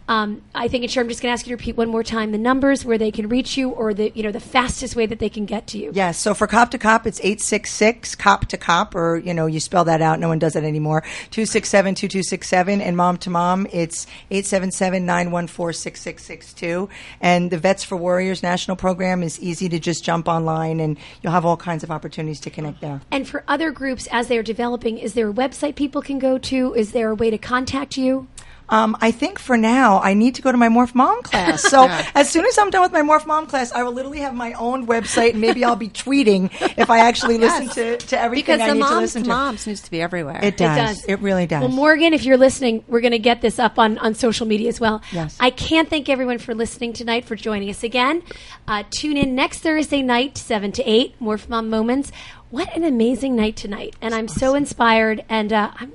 [0.08, 2.04] um, I think, and sure, I'm just going to ask you to repeat one more
[2.04, 5.06] time the numbers where they can reach you, or the you know the fastest way
[5.06, 5.90] that they can get to you.
[5.94, 6.18] Yes.
[6.18, 9.84] So for cop to cop, it's 866 cop to cop, or, you know, you spell
[9.84, 10.20] that out.
[10.20, 11.00] No one does that anymore.
[11.30, 12.80] 267 2267.
[12.80, 16.88] And mom to mom, it's 877 914 6662.
[17.20, 21.32] And the Vets for Warriors national program is easy to just jump online, and you'll
[21.32, 23.00] have all kinds of opportunities to connect there.
[23.10, 26.38] And for other groups, as they are developing, is there a website people can go
[26.38, 26.74] to?
[26.74, 28.28] Is there a way to contact you?
[28.68, 31.64] Um, I think for now, I need to go to my Morph Mom class.
[31.76, 34.34] So as soon as I'm done with my Morph Mom class, I will literally have
[34.34, 38.56] my own website, and maybe I'll be tweeting if I actually listen to, to everything
[38.56, 40.40] because I need to listen to moms needs to be everywhere.
[40.42, 40.76] It does.
[40.76, 41.04] does.
[41.06, 41.60] It really does.
[41.60, 44.68] Well, Morgan, if you're listening, we're going to get this up on, on social media
[44.68, 45.02] as well.
[45.12, 45.36] Yes.
[45.40, 48.22] I can't thank everyone for listening tonight, for joining us again.
[48.66, 52.10] Uh, tune in next Thursday night, 7 to 8, Morph Mom Moments.
[52.50, 53.96] What an amazing night tonight.
[54.00, 55.24] And I'm so inspired.
[55.28, 55.92] And uh, I'm,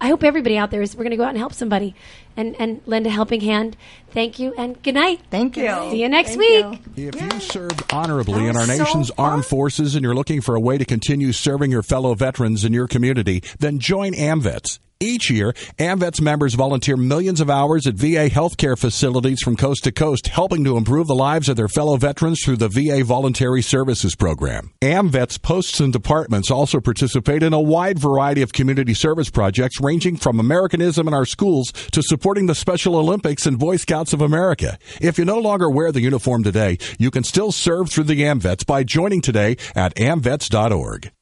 [0.00, 1.94] I hope everybody out there is, we're going to go out and help somebody
[2.36, 3.76] and, and lend a helping hand.
[4.10, 5.20] Thank you and good night.
[5.30, 5.68] Thank you.
[5.90, 6.80] See you next Thank week.
[6.96, 7.08] you.
[7.08, 9.30] If you served honorably in our was so nation's fun.
[9.30, 12.72] armed forces and you're looking for a way to continue serving your fellow veterans in
[12.72, 14.78] your community, then join AMVETS.
[15.00, 19.92] Each year, AMVETS members volunteer millions of hours at VA healthcare facilities from coast to
[19.92, 24.14] coast, helping to improve the lives of their fellow veterans through the VA Voluntary Services
[24.14, 24.72] Program.
[24.80, 30.16] AMVETS posts and departments also participate in a wide variety of community service projects ranging
[30.16, 34.78] from Americanism in our schools to supporting the Special Olympics and Boy Scouts of America.
[34.98, 38.64] If you no longer wear the uniform today, you can still serve through the AMVETS
[38.64, 41.12] by joining today at amvets.org.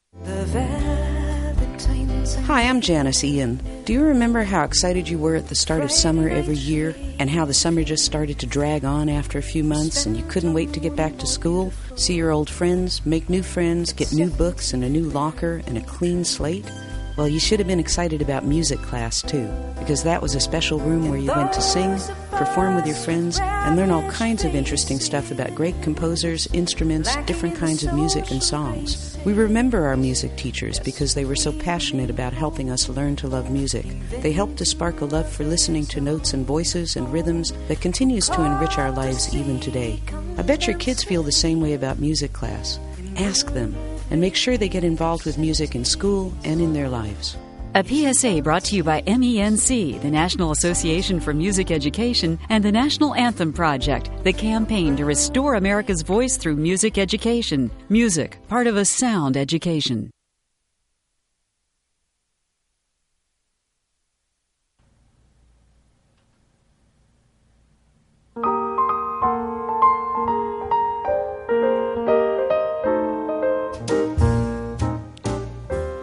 [2.45, 3.59] Hi, I'm Janis Ian.
[3.83, 7.29] Do you remember how excited you were at the start of summer every year and
[7.29, 10.53] how the summer just started to drag on after a few months and you couldn't
[10.53, 14.29] wait to get back to school, see your old friends, make new friends, get new
[14.29, 16.71] books and a new locker and a clean slate?
[17.15, 19.47] Well, you should have been excited about music class too,
[19.77, 21.99] because that was a special room where you went to sing,
[22.31, 27.15] perform with your friends, and learn all kinds of interesting stuff about great composers, instruments,
[27.27, 29.15] different kinds of music, and songs.
[29.25, 33.27] We remember our music teachers because they were so passionate about helping us learn to
[33.27, 33.85] love music.
[34.09, 37.79] They helped to spark a love for listening to notes and voices and rhythms that
[37.79, 40.01] continues to enrich our lives even today.
[40.39, 42.79] I bet your kids feel the same way about music class.
[43.17, 43.75] Ask them
[44.11, 47.37] and make sure they get involved with music in school and in their lives.
[47.75, 52.71] A PSA brought to you by MENC, the National Association for Music Education, and the
[52.71, 57.71] National Anthem Project, the campaign to restore America's voice through music education.
[57.89, 60.11] Music, part of a sound education.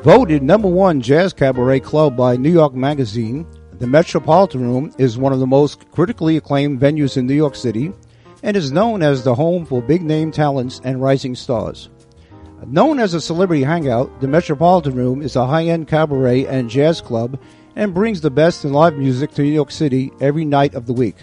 [0.02, 3.46] Voted number one jazz cabaret club by New York Magazine,
[3.80, 7.92] the Metropolitan Room is one of the most critically acclaimed venues in New York City
[8.42, 11.90] and is known as the home for big name talents and rising stars.
[12.66, 17.02] Known as a celebrity hangout, the Metropolitan Room is a high end cabaret and jazz
[17.02, 17.38] club
[17.76, 20.94] and brings the best in live music to New York City every night of the
[20.94, 21.16] week.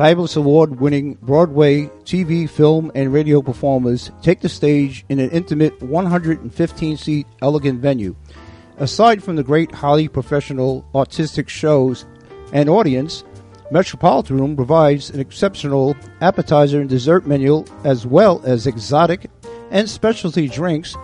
[0.00, 5.78] Fabulous award winning Broadway, TV, film, and radio performers take the stage in an intimate
[5.82, 8.16] 115 seat elegant venue.
[8.78, 12.06] Aside from the great, highly professional artistic shows
[12.54, 13.24] and audience,
[13.70, 19.30] Metropolitan Room provides an exceptional appetizer and dessert menu as well as exotic
[19.70, 20.96] and specialty drinks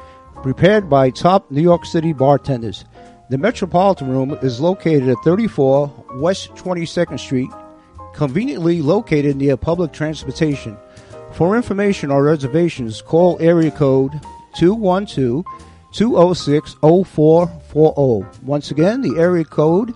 [0.43, 2.87] prepared by top New York City bartenders.
[3.29, 7.51] The Metropolitan Room is located at 34 West 22nd Street,
[8.17, 10.77] conveniently located near public transportation.
[11.33, 14.21] For information or reservations, call area code
[14.57, 15.45] 212
[15.93, 18.27] 206 0440.
[18.43, 19.93] Once again, the area code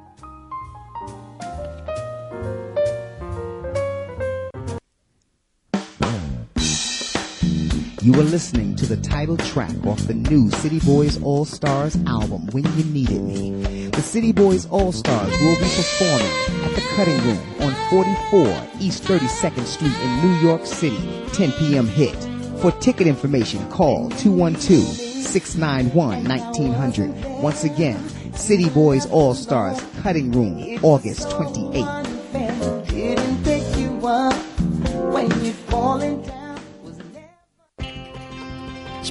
[8.03, 12.47] You are listening to the title track off the new City Boys All Stars album,
[12.47, 13.85] When You Needed Me.
[13.89, 19.03] The City Boys All Stars will be performing at the Cutting Room on 44 East
[19.03, 20.97] 32nd Street in New York City,
[21.33, 21.85] 10 p.m.
[21.85, 22.15] hit.
[22.59, 27.43] For ticket information, call 212 691 1900.
[27.43, 32.01] Once again, City Boys All Stars Cutting Room, August 28th.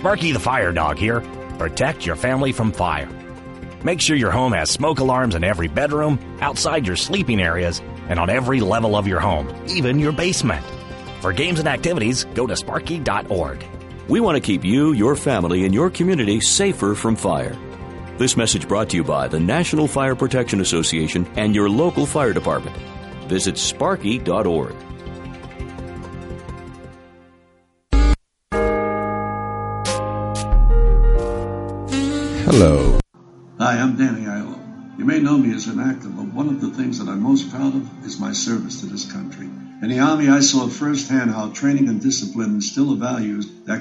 [0.01, 1.21] Sparky the Fire Dog here.
[1.59, 3.07] Protect your family from fire.
[3.85, 8.19] Make sure your home has smoke alarms in every bedroom, outside your sleeping areas, and
[8.19, 10.65] on every level of your home, even your basement.
[11.21, 13.63] For games and activities, go to sparky.org.
[14.09, 17.55] We want to keep you, your family, and your community safer from fire.
[18.17, 22.33] This message brought to you by the National Fire Protection Association and your local fire
[22.33, 22.75] department.
[23.29, 24.75] Visit sparky.org.
[32.53, 32.99] Hello.
[33.61, 34.99] Hi, I'm Danny Aiello.
[34.99, 37.49] You may know me as an actor, but one of the things that I'm most
[37.49, 39.47] proud of is my service to this country.
[39.47, 43.79] In the Army, I saw firsthand how training and discipline instill values that